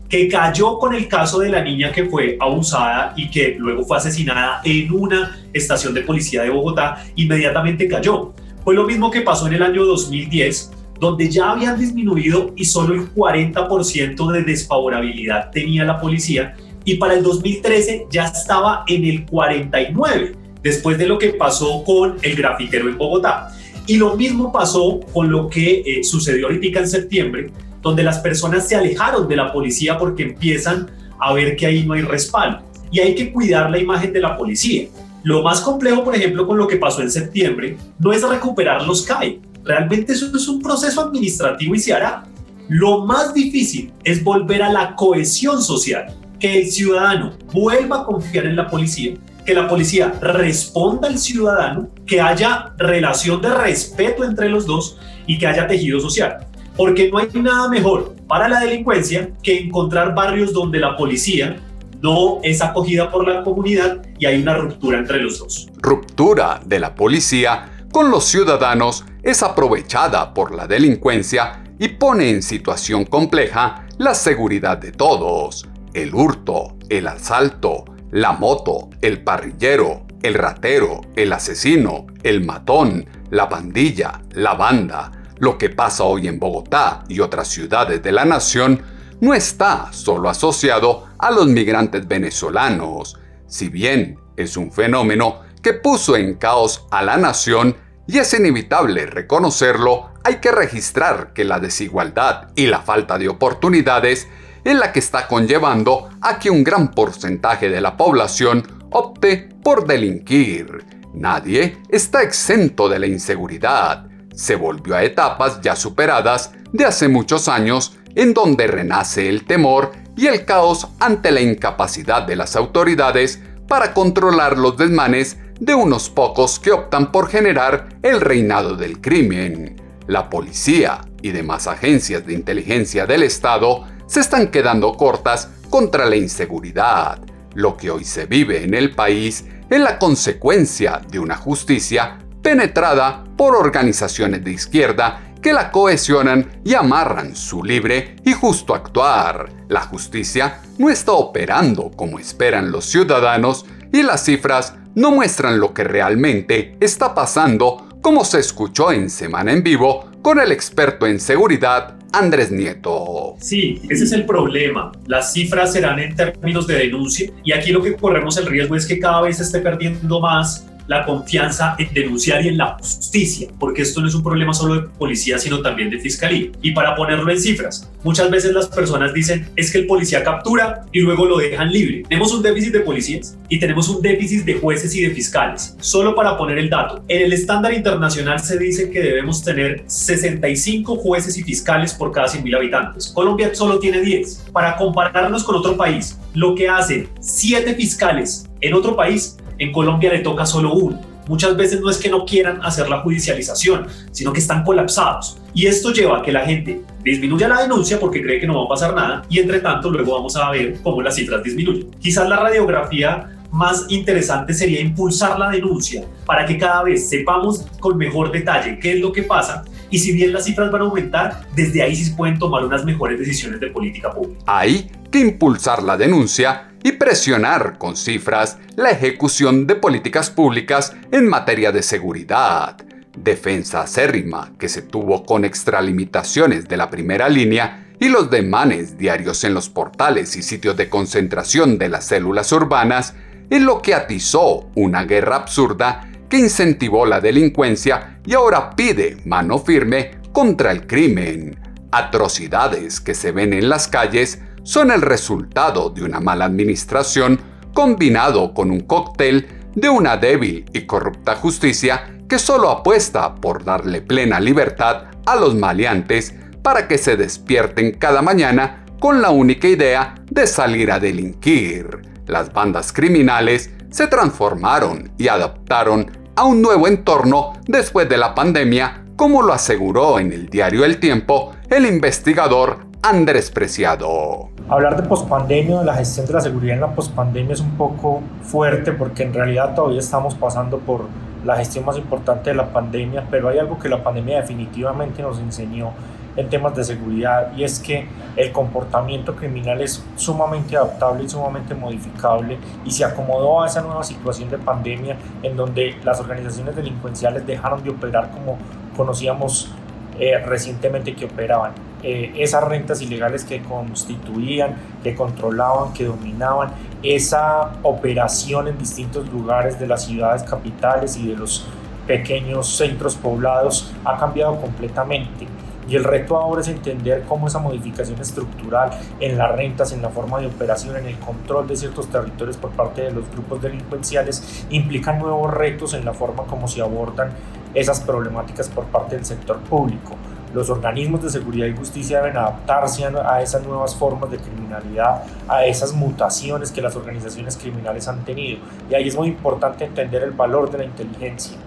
que 0.10 0.28
cayó 0.28 0.78
con 0.78 0.94
el 0.94 1.08
caso 1.08 1.40
de 1.40 1.50
la 1.50 1.62
niña 1.64 1.92
que 1.92 2.06
fue 2.06 2.38
abusada 2.40 3.14
y 3.18 3.30
que 3.30 3.56
luego 3.58 3.84
fue 3.84 3.98
asesinada 3.98 4.62
en 4.64 4.92
una 4.92 5.40
estación 5.54 5.94
de 5.94 6.02
policía 6.02 6.44
de 6.44 6.50
Bogotá, 6.50 7.04
inmediatamente 7.16 7.88
cayó. 7.88 8.34
Fue 8.64 8.76
lo 8.76 8.86
mismo 8.86 9.10
que 9.10 9.22
pasó 9.22 9.48
en 9.48 9.54
el 9.54 9.64
año 9.64 9.84
2010, 9.86 10.72
donde 11.00 11.30
ya 11.30 11.52
habían 11.52 11.80
disminuido 11.80 12.54
y 12.56 12.66
solo 12.66 12.94
el 12.94 13.14
40% 13.14 14.32
de 14.32 14.44
desfavorabilidad 14.44 15.52
tenía 15.52 15.84
la 15.84 16.00
policía, 16.00 16.56
y 16.84 16.96
para 16.96 17.16
el 17.16 17.24
2013 17.24 18.08
ya 18.12 18.26
estaba 18.26 18.84
en 18.88 19.06
el 19.06 19.26
49%, 19.26 20.36
después 20.62 20.98
de 20.98 21.08
lo 21.08 21.18
que 21.18 21.30
pasó 21.30 21.84
con 21.84 22.18
el 22.22 22.36
grafitero 22.36 22.88
en 22.90 22.98
Bogotá. 22.98 23.55
Y 23.88 23.98
lo 23.98 24.16
mismo 24.16 24.52
pasó 24.52 25.00
con 25.14 25.32
lo 25.32 25.48
que 25.48 25.84
eh, 25.86 26.04
sucedió 26.04 26.48
ahorita 26.48 26.80
en 26.80 26.88
septiembre, 26.88 27.52
donde 27.82 28.04
las 28.04 28.20
personas 28.20 28.68
se 28.68 28.76
alejaron 28.76 29.28
de 29.28 29.36
la 29.36 29.54
policía 29.54 29.98
porque 29.98 30.24
empiezan 30.24 30.90
a 31.20 31.34
ver 31.34 31.56
que 31.56 31.68
ahí 31.68 31.86
no 31.86 31.94
hay 31.94 32.02
respaldo. 32.02 32.60
Y 32.92 33.00
hay 33.00 33.14
que 33.14 33.32
cuidar 33.32 33.70
la 33.70 33.80
imagen 33.80 34.12
de 34.12 34.22
la 34.22 34.38
policía. 34.38 34.88
Lo 35.24 35.44
más 35.44 35.62
complejo, 35.62 36.04
por 36.04 36.16
ejemplo, 36.16 36.48
con 36.48 36.58
lo 36.58 36.68
que 36.68 36.78
pasó 36.78 37.02
en 37.02 37.12
septiembre, 37.12 37.78
no 38.00 38.12
es 38.12 38.28
recuperar 38.28 38.86
los 38.86 39.04
CAI. 39.04 39.40
Realmente 39.64 40.14
eso 40.14 40.28
es 40.36 40.48
un 40.48 40.62
proceso 40.62 41.02
administrativo 41.02 41.76
y 41.76 41.80
se 41.80 41.94
hará. 41.94 42.26
Lo 42.70 43.06
más 43.06 43.34
difícil 43.34 43.92
es 44.04 44.24
volver 44.24 44.64
a 44.64 44.72
la 44.72 44.96
cohesión 44.96 45.62
social, 45.62 46.16
que 46.40 46.62
el 46.62 46.72
ciudadano 46.72 47.34
vuelva 47.54 48.02
a 48.02 48.06
confiar 48.06 48.46
en 48.46 48.56
la 48.56 48.68
policía, 48.68 49.16
que 49.46 49.54
la 49.54 49.68
policía 49.68 50.14
responda 50.22 51.08
al 51.08 51.18
ciudadano, 51.18 51.90
que 52.06 52.20
haya 52.20 52.74
relación 52.78 53.42
de 53.42 53.54
respeto 53.54 54.24
entre 54.24 54.50
los 54.50 54.66
dos 54.66 54.98
y 55.28 55.38
que 55.38 55.48
haya 55.48 55.68
tejido 55.68 56.00
social. 56.00 56.48
Porque 56.76 57.10
no 57.10 57.20
hay 57.20 57.30
nada 57.36 57.70
mejor 57.70 58.16
para 58.28 58.50
la 58.50 58.60
delincuencia 58.60 59.30
que 59.42 59.60
encontrar 59.60 60.14
barrios 60.16 60.52
donde 60.52 60.80
la 60.80 60.98
policía 60.98 61.58
no 62.02 62.40
es 62.44 62.62
acogida 62.62 63.10
por 63.12 63.28
la 63.28 63.44
comunidad 63.44 64.02
y 64.20 64.26
hay 64.26 64.42
una 64.42 64.56
ruptura 64.56 64.98
entre 64.98 65.22
los 65.22 65.40
dos. 65.40 65.70
Ruptura 65.78 66.60
de 66.66 66.80
la 66.80 66.96
policía 66.96 67.72
con 67.92 68.12
los 68.12 68.26
ciudadanos 68.26 69.06
es 69.24 69.42
aprovechada 69.42 70.34
por 70.34 70.54
la 70.54 70.68
delincuencia 70.68 71.64
y 71.80 71.90
pone 71.90 72.30
en 72.30 72.42
situación 72.42 73.06
compleja 73.06 73.86
la 73.98 74.14
seguridad 74.14 74.78
de 74.78 74.92
todos. 74.92 75.66
El 75.94 76.14
hurto, 76.14 76.78
el 76.90 77.08
asalto, 77.08 77.86
la 78.12 78.34
moto, 78.34 78.90
el 79.02 79.24
parrillero, 79.24 80.06
el 80.22 80.34
ratero, 80.34 81.02
el 81.16 81.34
asesino, 81.34 82.08
el 82.24 82.44
matón, 82.44 83.06
la 83.30 83.46
bandilla, 83.46 84.22
la 84.32 84.54
banda, 84.54 85.12
lo 85.38 85.58
que 85.58 85.70
pasa 85.70 86.04
hoy 86.04 86.28
en 86.28 86.40
Bogotá 86.40 87.04
y 87.08 87.20
otras 87.20 87.48
ciudades 87.48 88.02
de 88.02 88.12
la 88.12 88.26
nación 88.26 88.82
no 89.22 89.34
está 89.34 89.92
solo 89.92 90.30
asociado 90.30 91.08
a 91.18 91.32
los 91.32 91.48
migrantes 91.48 92.08
venezolanos, 92.08 93.18
si 93.48 93.70
bien 93.70 94.20
es 94.36 94.58
un 94.58 94.72
fenómeno 94.72 95.42
que 95.62 95.74
puso 95.74 96.16
en 96.16 96.36
caos 96.36 96.86
a 96.92 97.02
la 97.02 97.18
nación 97.18 97.78
y 98.08 98.20
es 98.20 98.34
inevitable 98.34 99.06
reconocerlo, 99.06 100.12
hay 100.24 100.36
que 100.36 100.52
registrar 100.52 101.34
que 101.34 101.44
la 101.44 101.60
desigualdad 101.60 102.50
y 102.56 102.68
la 102.68 102.82
falta 102.82 103.18
de 103.18 103.30
oportunidades 103.30 104.28
es 104.66 104.76
la 104.76 104.92
que 104.92 105.00
está 105.00 105.28
conllevando 105.28 106.10
a 106.20 106.40
que 106.40 106.50
un 106.50 106.64
gran 106.64 106.92
porcentaje 106.92 107.70
de 107.70 107.80
la 107.80 107.96
población 107.96 108.68
opte 108.92 109.50
por 109.64 109.86
delinquir. 109.88 110.84
Nadie 111.14 111.78
está 111.88 112.24
exento 112.24 112.90
de 112.90 113.00
la 113.00 113.08
inseguridad. 113.08 114.08
Se 114.34 114.56
volvió 114.56 114.96
a 114.96 115.04
etapas 115.04 115.62
ya 115.62 115.76
superadas 115.76 116.52
de 116.74 116.84
hace 116.84 117.08
muchos 117.08 117.48
años 117.48 117.98
en 118.16 118.34
donde 118.34 118.68
renace 118.68 119.30
el 119.30 119.46
temor 119.46 119.92
y 120.18 120.28
el 120.28 120.46
caos 120.46 120.88
ante 121.00 121.32
la 121.32 121.42
incapacidad 121.42 122.24
de 122.24 122.36
las 122.36 122.56
autoridades 122.56 123.40
para 123.68 123.94
controlar 123.94 124.58
los 124.58 124.78
desmanes 124.78 125.38
de 125.60 125.76
unos 125.76 126.10
pocos 126.10 126.60
que 126.60 126.72
optan 126.72 127.12
por 127.12 127.30
generar 127.30 127.90
el 128.02 128.20
reinado 128.20 128.76
del 128.76 129.00
crimen. 129.00 129.85
La 130.08 130.30
policía 130.30 131.02
y 131.22 131.32
demás 131.32 131.68
agencias 131.68 132.26
de 132.26 132.34
inteligencia 132.34 133.06
del 133.06 133.24
Estado 133.24 133.88
se 134.06 134.20
están 134.20 134.52
quedando 134.52 134.94
cortas 134.94 135.50
contra 135.70 136.06
la 136.06 136.16
inseguridad. 136.16 137.20
Lo 137.54 137.76
que 137.76 137.90
hoy 137.90 138.04
se 138.04 138.26
vive 138.26 138.64
en 138.64 138.74
el 138.74 138.94
país 138.94 139.46
es 139.70 139.80
la 139.80 139.98
consecuencia 139.98 141.02
de 141.10 141.20
una 141.20 141.36
justicia 141.36 142.20
penetrada 142.42 143.24
por 143.36 143.56
organizaciones 143.56 144.44
de 144.44 144.52
izquierda 144.52 145.34
que 145.42 145.54
la 145.54 145.72
cohesionan 145.72 146.62
y 146.64 146.76
amarran 146.76 147.36
su 147.36 147.64
libre 147.64 148.16
y 148.24 148.34
justo 148.34 148.76
actuar. 148.76 149.50
La 149.68 149.82
justicia 149.82 150.62
no 150.78 150.90
está 150.90 151.14
operando 151.14 151.92
como 151.92 152.20
esperan 152.20 152.72
los 152.72 152.86
ciudadanos 152.86 153.66
y 153.92 154.04
las 154.04 154.24
cifras 154.24 154.76
no 154.94 155.12
muestran 155.12 155.60
lo 155.60 155.74
que 155.74 155.84
realmente 155.84 156.78
está 156.80 157.14
pasando 157.14 157.95
como 158.06 158.24
se 158.24 158.38
escuchó 158.38 158.92
en 158.92 159.10
Semana 159.10 159.52
en 159.52 159.64
Vivo 159.64 160.12
con 160.22 160.40
el 160.40 160.52
experto 160.52 161.08
en 161.08 161.20
seguridad 161.20 161.96
Andrés 162.14 162.52
Nieto. 162.52 163.36
Sí, 163.40 163.82
ese 163.90 164.04
es 164.04 164.12
el 164.12 164.28
problema. 164.28 164.92
Las 165.08 165.34
cifras 165.34 165.74
serán 165.74 165.98
en 165.98 166.16
términos 166.16 166.68
de 166.68 166.76
denuncia 166.76 167.32
y 167.44 167.52
aquí 167.52 167.72
lo 167.72 167.82
que 167.82 167.96
corremos 167.96 168.38
el 168.38 168.46
riesgo 168.46 168.76
es 168.76 168.86
que 168.86 169.00
cada 169.00 169.22
vez 169.22 169.38
se 169.38 169.44
esté 169.44 169.60
perdiendo 169.60 170.20
más 170.20 170.68
la 170.88 171.06
confianza 171.06 171.76
en 171.78 171.94
denunciar 171.94 172.46
y 172.46 172.50
en 172.50 172.58
la 172.58 172.78
justicia, 172.78 173.50
porque 173.60 173.82
esto 173.82 174.02
no 174.02 174.08
es 174.08 174.16
un 174.16 174.24
problema 174.24 174.54
solo 174.54 174.76
de 174.76 174.88
policía, 174.90 175.38
sino 175.38 175.62
también 175.62 175.90
de 175.90 176.00
fiscalía. 176.00 176.50
Y 176.62 176.72
para 176.72 176.96
ponerlo 176.96 177.32
en 177.32 177.40
cifras, 177.40 177.90
muchas 178.04 178.30
veces 178.30 178.54
las 178.54 178.68
personas 178.68 179.14
dicen 179.14 179.48
es 179.56 179.72
que 179.72 179.80
el 179.80 179.88
policía 179.88 180.24
captura 180.24 180.86
y 180.92 181.00
luego 181.00 181.26
lo 181.26 181.38
dejan 181.38 181.72
libre. 181.72 182.04
Tenemos 182.08 182.34
un 182.34 182.42
déficit 182.42 182.74
de 182.74 182.80
policías 182.82 183.38
y 183.50 183.60
tenemos 183.60 183.90
un 183.90 184.02
déficit 184.02 184.44
de 184.46 184.56
jueces 184.56 184.96
y 184.96 185.02
de 185.02 185.12
fiscales. 185.12 185.76
Solo 185.80 186.16
para 186.16 186.38
poner 186.38 186.58
el 186.58 186.70
dato, 186.70 187.04
en 187.08 187.22
el 187.24 187.34
estándar 187.34 187.74
internacional 187.74 188.40
se 188.40 188.58
dice 188.58 188.90
que 188.90 189.02
debemos 189.02 189.44
tener 189.44 189.84
65 189.88 190.96
jueces 190.98 191.38
y 191.38 191.44
fiscales 191.44 191.94
por 191.94 192.12
cada 192.12 192.28
100.000 192.28 192.56
habitantes. 192.56 193.12
Colombia 193.14 193.54
solo 193.54 193.80
tiene 193.80 194.02
10. 194.02 194.46
Para 194.52 194.76
compararnos 194.76 195.44
con 195.44 195.56
otro 195.56 195.76
país, 195.76 196.18
lo 196.34 196.56
que 196.56 196.68
hacen 196.68 197.10
7 197.20 197.76
fiscales 197.76 198.48
en 198.62 198.74
otro 198.74 198.96
país 198.96 199.38
en 199.58 199.72
Colombia 199.72 200.12
le 200.12 200.20
toca 200.20 200.46
solo 200.46 200.74
uno. 200.74 201.00
Muchas 201.28 201.58
veces 201.58 201.82
no 201.82 201.90
es 201.90 201.98
que 201.98 202.10
no 202.10 202.24
quieran 202.24 202.64
hacer 202.64 202.88
la 202.88 203.00
judicialización, 203.00 203.88
sino 204.12 204.32
que 204.32 204.40
están 204.40 204.64
colapsados. 204.64 205.38
Y 205.56 205.66
esto 205.66 205.92
lleva 205.92 206.20
a 206.20 206.22
que 206.22 206.32
la 206.32 206.46
gente 206.46 206.84
disminuya 207.04 207.48
la 207.48 207.62
denuncia 207.62 208.00
porque 208.00 208.22
cree 208.22 208.40
que 208.40 208.48
no 208.48 208.60
va 208.60 208.66
a 208.66 208.70
pasar 208.70 208.94
nada 208.94 209.24
y 209.30 209.40
entre 209.40 209.60
tanto 209.60 209.90
luego 209.90 210.14
vamos 210.14 210.36
a 210.36 210.52
ver 210.52 210.80
cómo 210.84 211.02
las 211.02 211.16
cifras 211.16 211.44
disminuyen. 211.44 211.90
Quizás 212.00 212.30
la 212.30 212.38
radiografía 212.38 213.32
más 213.52 213.86
interesante 213.90 214.54
sería 214.54 214.82
impulsar 214.82 215.40
la 215.40 215.50
denuncia 215.50 216.04
para 216.26 216.46
que 216.46 216.58
cada 216.58 216.84
vez 216.84 217.10
sepamos 217.10 217.66
con 217.80 217.98
mejor 217.98 218.32
detalle 218.32 218.80
qué 218.80 218.94
es 218.94 219.00
lo 219.00 219.12
que 219.12 219.24
pasa 219.24 219.64
y 219.90 220.00
si 220.00 220.12
bien 220.14 220.34
las 220.34 220.46
cifras 220.46 220.72
van 220.72 220.82
a 220.82 220.86
aumentar, 220.86 221.48
desde 221.56 221.82
ahí 221.82 221.96
sí 221.96 222.12
pueden 222.12 222.40
tomar 222.40 222.64
unas 222.64 222.86
mejores 222.86 223.20
decisiones 223.20 223.60
de 223.60 223.68
política 223.68 224.12
pública. 224.12 224.42
Hay 224.46 224.90
que 225.12 225.20
impulsar 225.20 225.84
la 225.84 225.98
denuncia 225.98 226.72
y 226.84 226.92
presionar 226.94 227.78
con 227.78 227.96
cifras 227.96 228.58
la 228.76 228.92
ejecución 228.92 229.66
de 229.66 229.76
políticas 229.76 230.30
públicas 230.30 230.96
en 231.12 231.28
materia 231.28 231.72
de 231.72 231.82
seguridad. 231.82 232.78
Defensa 233.18 233.82
acérrima 233.82 234.52
que 234.60 234.70
se 234.70 234.82
tuvo 234.82 235.26
con 235.26 235.46
extralimitaciones 235.46 236.68
de 236.68 236.78
la 236.78 236.90
primera 236.90 237.30
línea 237.30 237.86
y 238.00 238.10
los 238.10 238.30
demanes 238.30 238.98
diarios 238.98 239.44
en 239.46 239.54
los 239.54 239.70
portales 239.70 240.36
y 240.36 240.44
sitios 240.44 240.76
de 240.76 240.90
concentración 240.90 241.78
de 241.78 241.90
las 241.90 242.06
células 242.06 242.52
urbanas 242.52 243.16
es 243.50 243.62
lo 243.62 243.82
que 243.82 243.94
atizó 243.94 244.70
una 244.76 245.06
guerra 245.06 245.38
absurda 245.38 246.10
que 246.30 246.38
incentivó 246.38 247.06
la 247.06 247.22
delincuencia 247.22 248.20
y 248.26 248.34
ahora 248.34 248.72
pide 248.72 249.18
mano 249.26 249.60
firme 249.60 250.20
contra 250.32 250.72
el 250.72 250.86
crimen. 250.88 251.60
Atrocidades 251.92 253.00
que 253.00 253.14
se 253.14 253.32
ven 253.32 253.54
en 253.54 253.70
las 253.70 253.88
calles 253.88 254.42
son 254.64 254.92
el 254.92 255.02
resultado 255.02 255.90
de 255.90 256.04
una 256.04 256.20
mala 256.20 256.46
administración 256.46 257.40
combinado 257.74 258.54
con 258.54 258.72
un 258.72 258.82
cóctel 258.82 259.48
de 259.76 259.90
una 259.90 260.18
débil 260.18 260.66
y 260.74 260.82
corrupta 260.82 261.36
justicia 261.36 262.16
que 262.28 262.40
solo 262.40 262.70
apuesta 262.70 263.36
por 263.36 263.64
darle 263.64 264.02
plena 264.02 264.40
libertad 264.40 265.04
a 265.26 265.36
los 265.36 265.56
maleantes 265.56 266.34
para 266.64 266.88
que 266.88 266.98
se 266.98 267.16
despierten 267.16 267.92
cada 267.92 268.22
mañana 268.22 268.86
con 269.00 269.22
la 269.22 269.30
única 269.30 269.68
idea 269.68 270.16
de 270.32 270.48
salir 270.48 270.92
a 270.92 271.00
delinquir. 271.00 272.02
Las 272.26 272.52
bandas 272.52 272.92
criminales 272.92 273.70
se 273.96 274.08
transformaron 274.08 275.10
y 275.18 275.30
adaptaron 275.30 276.12
a 276.36 276.44
un 276.44 276.62
nuevo 276.62 276.86
entorno 276.86 277.54
después 277.66 278.10
de 278.10 278.18
la 278.18 278.36
pandemia, 278.36 279.06
como 279.16 279.42
lo 279.42 279.54
aseguró 279.54 280.20
en 280.20 280.34
el 280.34 280.50
diario 280.50 280.84
El 280.84 281.00
Tiempo 281.00 281.54
el 281.70 281.86
investigador 281.86 282.88
Andrés 283.02 283.52
Preciado. 283.52 284.50
Hablar 284.68 285.02
de 285.02 285.08
pospandemia, 285.08 285.80
de 285.80 285.86
la 285.86 285.94
gestión 285.94 286.26
de 286.26 286.34
la 286.34 286.42
seguridad 286.42 286.76
en 286.76 286.82
la 286.82 286.94
pospandemia 286.94 287.54
es 287.54 287.62
un 287.62 287.78
poco 287.78 288.22
fuerte 288.44 288.92
porque 288.92 289.24
en 289.24 289.34
realidad 289.34 289.74
todavía 289.74 290.02
estamos 290.02 290.36
pasando 290.36 290.80
por 290.80 291.06
la 291.46 291.56
gestión 291.56 291.86
más 291.86 291.96
importante 291.96 292.50
de 292.50 292.58
la 292.58 292.74
pandemia, 292.74 293.26
pero 293.32 293.48
hay 293.48 293.60
algo 293.60 293.80
que 293.80 293.88
la 293.88 294.04
pandemia 294.04 294.42
definitivamente 294.42 295.22
nos 295.22 295.40
enseñó 295.40 295.92
en 296.36 296.50
temas 296.50 296.76
de 296.76 296.84
seguridad 296.84 297.52
y 297.56 297.64
es 297.64 297.80
que 297.80 298.08
el 298.36 298.52
comportamiento 298.52 299.36
criminal 299.36 299.82
es 299.82 300.04
sumamente 300.16 300.76
adaptable 300.76 301.24
y 301.24 301.30
sumamente 301.30 301.74
modificable 301.74 302.58
y 302.84 302.92
se 302.92 303.06
acomodó 303.06 303.64
a 303.64 303.68
esa 303.68 303.82
nueva 303.82 304.04
situación 304.04 304.50
de 304.50 304.58
pandemia 304.58 305.18
en 305.44 305.56
donde 305.56 305.96
las 306.04 306.20
organizaciones 306.20 306.76
delincuenciales 306.76 307.46
dejaron 307.46 307.84
de 307.84 307.90
operar 307.92 308.32
como 308.32 308.58
conocíamos 308.96 309.72
eh, 310.20 310.38
recientemente 310.46 311.14
que 311.14 311.26
operaban. 311.26 311.74
Eh, 312.02 312.34
esas 312.38 312.64
rentas 312.64 313.02
ilegales 313.02 313.44
que 313.44 313.62
constituían, 313.64 314.76
que 315.04 315.16
controlaban, 315.16 315.92
que 315.92 316.06
dominaban, 316.06 316.70
esa 317.04 317.74
operación 317.84 318.68
en 318.68 318.78
distintos 318.78 319.28
lugares 319.32 319.80
de 319.80 319.88
las 319.88 320.06
ciudades 320.06 320.44
capitales 320.44 321.18
y 321.18 321.28
de 321.28 321.36
los 321.36 321.68
pequeños 322.08 322.78
centros 322.78 323.16
poblados 323.16 323.92
ha 324.06 324.18
cambiado 324.18 324.62
completamente. 324.62 325.48
Y 325.88 325.96
el 325.96 326.04
reto 326.04 326.38
ahora 326.38 326.62
es 326.62 326.68
entender 326.68 327.24
cómo 327.28 327.48
esa 327.48 327.60
modificación 327.60 328.20
estructural 328.20 328.92
en 329.20 329.38
las 329.38 329.52
rentas, 329.56 329.92
en 329.92 330.02
la 330.02 330.10
forma 330.10 330.40
de 330.40 330.48
operación, 330.48 330.98
en 330.98 331.06
el 331.06 331.18
control 331.20 331.68
de 331.68 331.76
ciertos 331.76 332.08
territorios 332.08 332.58
por 332.58 332.72
parte 332.72 333.04
de 333.04 333.12
los 333.12 333.30
grupos 333.30 333.62
delincuenciales 333.62 334.66
implican 334.70 335.20
nuevos 335.20 335.54
retos 335.54 335.94
en 335.94 336.06
la 336.06 336.14
forma 336.14 336.44
como 336.44 336.68
se 336.68 336.82
abordan 336.82 337.30
esas 337.74 338.00
problemáticas 338.00 338.70
por 338.70 338.86
parte 338.86 339.16
del 339.16 339.26
sector 339.26 339.60
público. 339.60 340.16
Los 340.54 340.70
organismos 340.70 341.22
de 341.22 341.30
seguridad 341.30 341.68
y 341.68 341.76
justicia 341.76 342.22
deben 342.22 342.38
adaptarse 342.38 343.04
a 343.06 343.42
esas 343.42 343.62
nuevas 343.66 343.94
formas 343.94 344.32
de 344.32 344.38
criminalidad, 344.38 345.24
a 345.50 345.66
esas 345.66 345.92
mutaciones 345.92 346.72
que 346.72 346.82
las 346.82 346.96
organizaciones 346.96 347.58
criminales 347.58 348.08
han 348.08 348.24
tenido. 348.24 348.60
Y 348.90 348.96
ahí 348.96 349.10
es 349.10 349.18
muy 349.18 349.28
importante 349.28 349.84
entender 349.84 350.24
el 350.24 350.32
valor 350.32 350.72
de 350.72 350.78
la 350.78 350.86
inteligencia, 350.86 351.58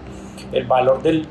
el 0.51 0.65
valor 0.65 1.03
del 1.03 1.27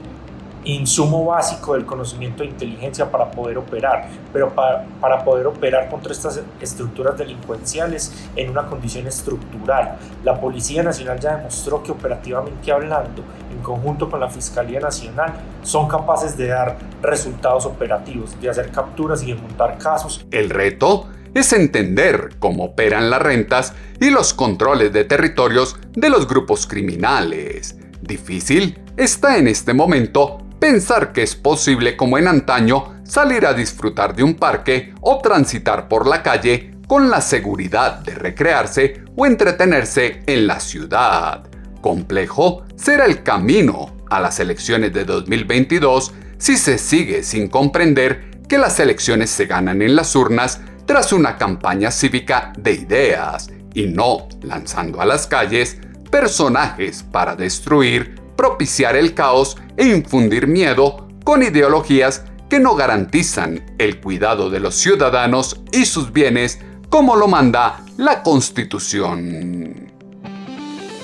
insumo 0.68 1.24
básico 1.24 1.74
del 1.74 1.86
conocimiento 1.86 2.42
de 2.42 2.50
inteligencia 2.50 3.10
para 3.10 3.30
poder 3.30 3.56
operar, 3.56 4.08
pero 4.32 4.54
para, 4.54 4.84
para, 5.00 5.24
poder 5.24 5.46
operar 5.46 5.88
contra 5.88 6.12
estas 6.12 6.42
estructuras 6.60 7.16
delincuenciales 7.16 8.28
en 8.36 8.50
una 8.50 8.66
condición 8.66 9.06
estructural. 9.06 9.96
La 10.24 10.38
Policía 10.38 10.82
Nacional 10.82 11.18
ya 11.18 11.36
demostró 11.36 11.82
que 11.82 11.90
operativamente 11.90 12.70
hablando, 12.70 13.22
en 13.50 13.62
conjunto 13.62 14.10
con 14.10 14.20
la 14.20 14.28
Fiscalía 14.28 14.78
Nacional, 14.78 15.32
son 15.62 15.88
capaces 15.88 16.36
de 16.36 16.48
dar 16.48 16.76
resultados 17.00 17.64
operativos, 17.64 18.38
de 18.38 18.50
hacer 18.50 18.70
capturas 18.70 19.22
y 19.22 19.32
de 19.32 19.40
montar 19.40 19.78
casos. 19.78 20.26
El 20.30 20.50
reto 20.50 21.08
es 21.34 21.52
entender 21.54 22.36
cómo 22.38 22.64
operan 22.64 23.08
las 23.08 23.22
rentas 23.22 23.72
y 24.00 24.10
los 24.10 24.34
controles 24.34 24.92
de 24.92 25.04
territorios 25.04 25.76
de 25.92 26.10
los 26.10 26.28
grupos 26.28 26.66
criminales. 26.66 27.76
Difícil 28.02 28.78
está 28.96 29.38
en 29.38 29.48
este 29.48 29.72
momento 29.72 30.38
pensar 30.58 31.12
que 31.12 31.22
es 31.22 31.36
posible 31.36 31.96
como 31.96 32.18
en 32.18 32.28
antaño 32.28 33.00
salir 33.04 33.46
a 33.46 33.54
disfrutar 33.54 34.14
de 34.14 34.22
un 34.22 34.34
parque 34.34 34.94
o 35.00 35.18
transitar 35.18 35.88
por 35.88 36.06
la 36.06 36.22
calle 36.22 36.74
con 36.86 37.10
la 37.10 37.20
seguridad 37.20 38.00
de 38.00 38.14
recrearse 38.14 39.04
o 39.16 39.26
entretenerse 39.26 40.22
en 40.26 40.46
la 40.46 40.58
ciudad. 40.58 41.44
Complejo 41.80 42.64
será 42.76 43.04
el 43.04 43.22
camino 43.22 43.96
a 44.10 44.20
las 44.20 44.40
elecciones 44.40 44.92
de 44.92 45.04
2022 45.04 46.12
si 46.38 46.56
se 46.56 46.78
sigue 46.78 47.22
sin 47.22 47.48
comprender 47.48 48.42
que 48.48 48.58
las 48.58 48.80
elecciones 48.80 49.30
se 49.30 49.46
ganan 49.46 49.82
en 49.82 49.94
las 49.94 50.16
urnas 50.16 50.60
tras 50.86 51.12
una 51.12 51.36
campaña 51.36 51.90
cívica 51.90 52.52
de 52.56 52.72
ideas 52.72 53.50
y 53.74 53.86
no 53.86 54.28
lanzando 54.42 55.00
a 55.00 55.06
las 55.06 55.26
calles 55.26 55.76
personajes 56.10 57.02
para 57.02 57.36
destruir 57.36 58.17
propiciar 58.38 58.94
el 58.94 59.14
caos 59.14 59.56
e 59.76 59.84
infundir 59.84 60.46
miedo 60.46 61.08
con 61.24 61.42
ideologías 61.42 62.22
que 62.48 62.60
no 62.60 62.76
garantizan 62.76 63.74
el 63.78 64.00
cuidado 64.00 64.48
de 64.48 64.60
los 64.60 64.76
ciudadanos 64.76 65.60
y 65.72 65.86
sus 65.86 66.12
bienes 66.12 66.60
como 66.88 67.16
lo 67.16 67.26
manda 67.26 67.80
la 67.96 68.22
Constitución. 68.22 69.90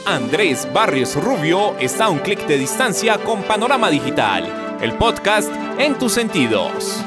Andrés 0.06 0.68
Barrios 0.72 1.16
Rubio 1.16 1.76
está 1.80 2.04
a 2.04 2.10
un 2.10 2.20
clic 2.20 2.46
de 2.46 2.56
distancia 2.56 3.18
con 3.18 3.42
Panorama 3.42 3.90
Digital, 3.90 4.78
el 4.80 4.92
podcast 4.92 5.50
en 5.76 5.96
tus 5.98 6.12
sentidos. 6.12 7.02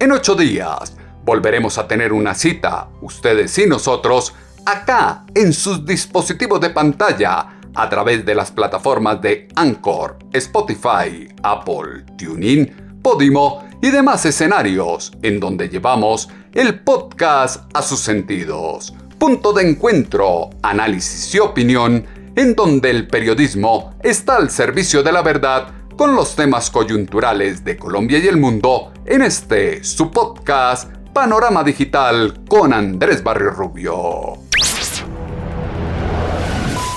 En 0.00 0.12
ocho 0.12 0.34
días 0.34 0.96
volveremos 1.24 1.78
a 1.78 1.86
tener 1.86 2.12
una 2.12 2.34
cita, 2.34 2.88
ustedes 3.00 3.56
y 3.58 3.66
nosotros, 3.66 4.34
acá 4.66 5.24
en 5.34 5.52
sus 5.52 5.84
dispositivos 5.84 6.60
de 6.60 6.70
pantalla 6.70 7.60
a 7.74 7.88
través 7.88 8.24
de 8.24 8.34
las 8.34 8.50
plataformas 8.50 9.20
de 9.20 9.48
Anchor, 9.54 10.18
Spotify, 10.32 11.28
Apple, 11.42 12.04
TuneIn, 12.18 13.00
Podimo 13.02 13.64
y 13.80 13.90
demás 13.90 14.26
escenarios 14.26 15.12
en 15.22 15.40
donde 15.40 15.68
llevamos 15.68 16.28
el 16.52 16.80
podcast 16.80 17.64
a 17.74 17.82
sus 17.82 18.00
sentidos. 18.00 18.92
Punto 19.18 19.52
de 19.52 19.68
encuentro, 19.68 20.50
análisis 20.62 21.34
y 21.34 21.38
opinión 21.38 22.06
en 22.36 22.54
donde 22.54 22.90
el 22.90 23.06
periodismo 23.06 23.94
está 24.02 24.36
al 24.36 24.50
servicio 24.50 25.02
de 25.02 25.12
la 25.12 25.22
verdad 25.22 25.68
con 25.96 26.14
los 26.14 26.34
temas 26.34 26.70
coyunturales 26.70 27.64
de 27.64 27.76
Colombia 27.76 28.18
y 28.18 28.26
el 28.26 28.38
mundo 28.38 28.92
en 29.04 29.22
este 29.22 29.84
su 29.84 30.10
podcast 30.10 30.90
Panorama 31.12 31.62
Digital 31.62 32.40
con 32.48 32.72
Andrés 32.72 33.22
Barrio 33.22 33.50
Rubio. 33.50 34.49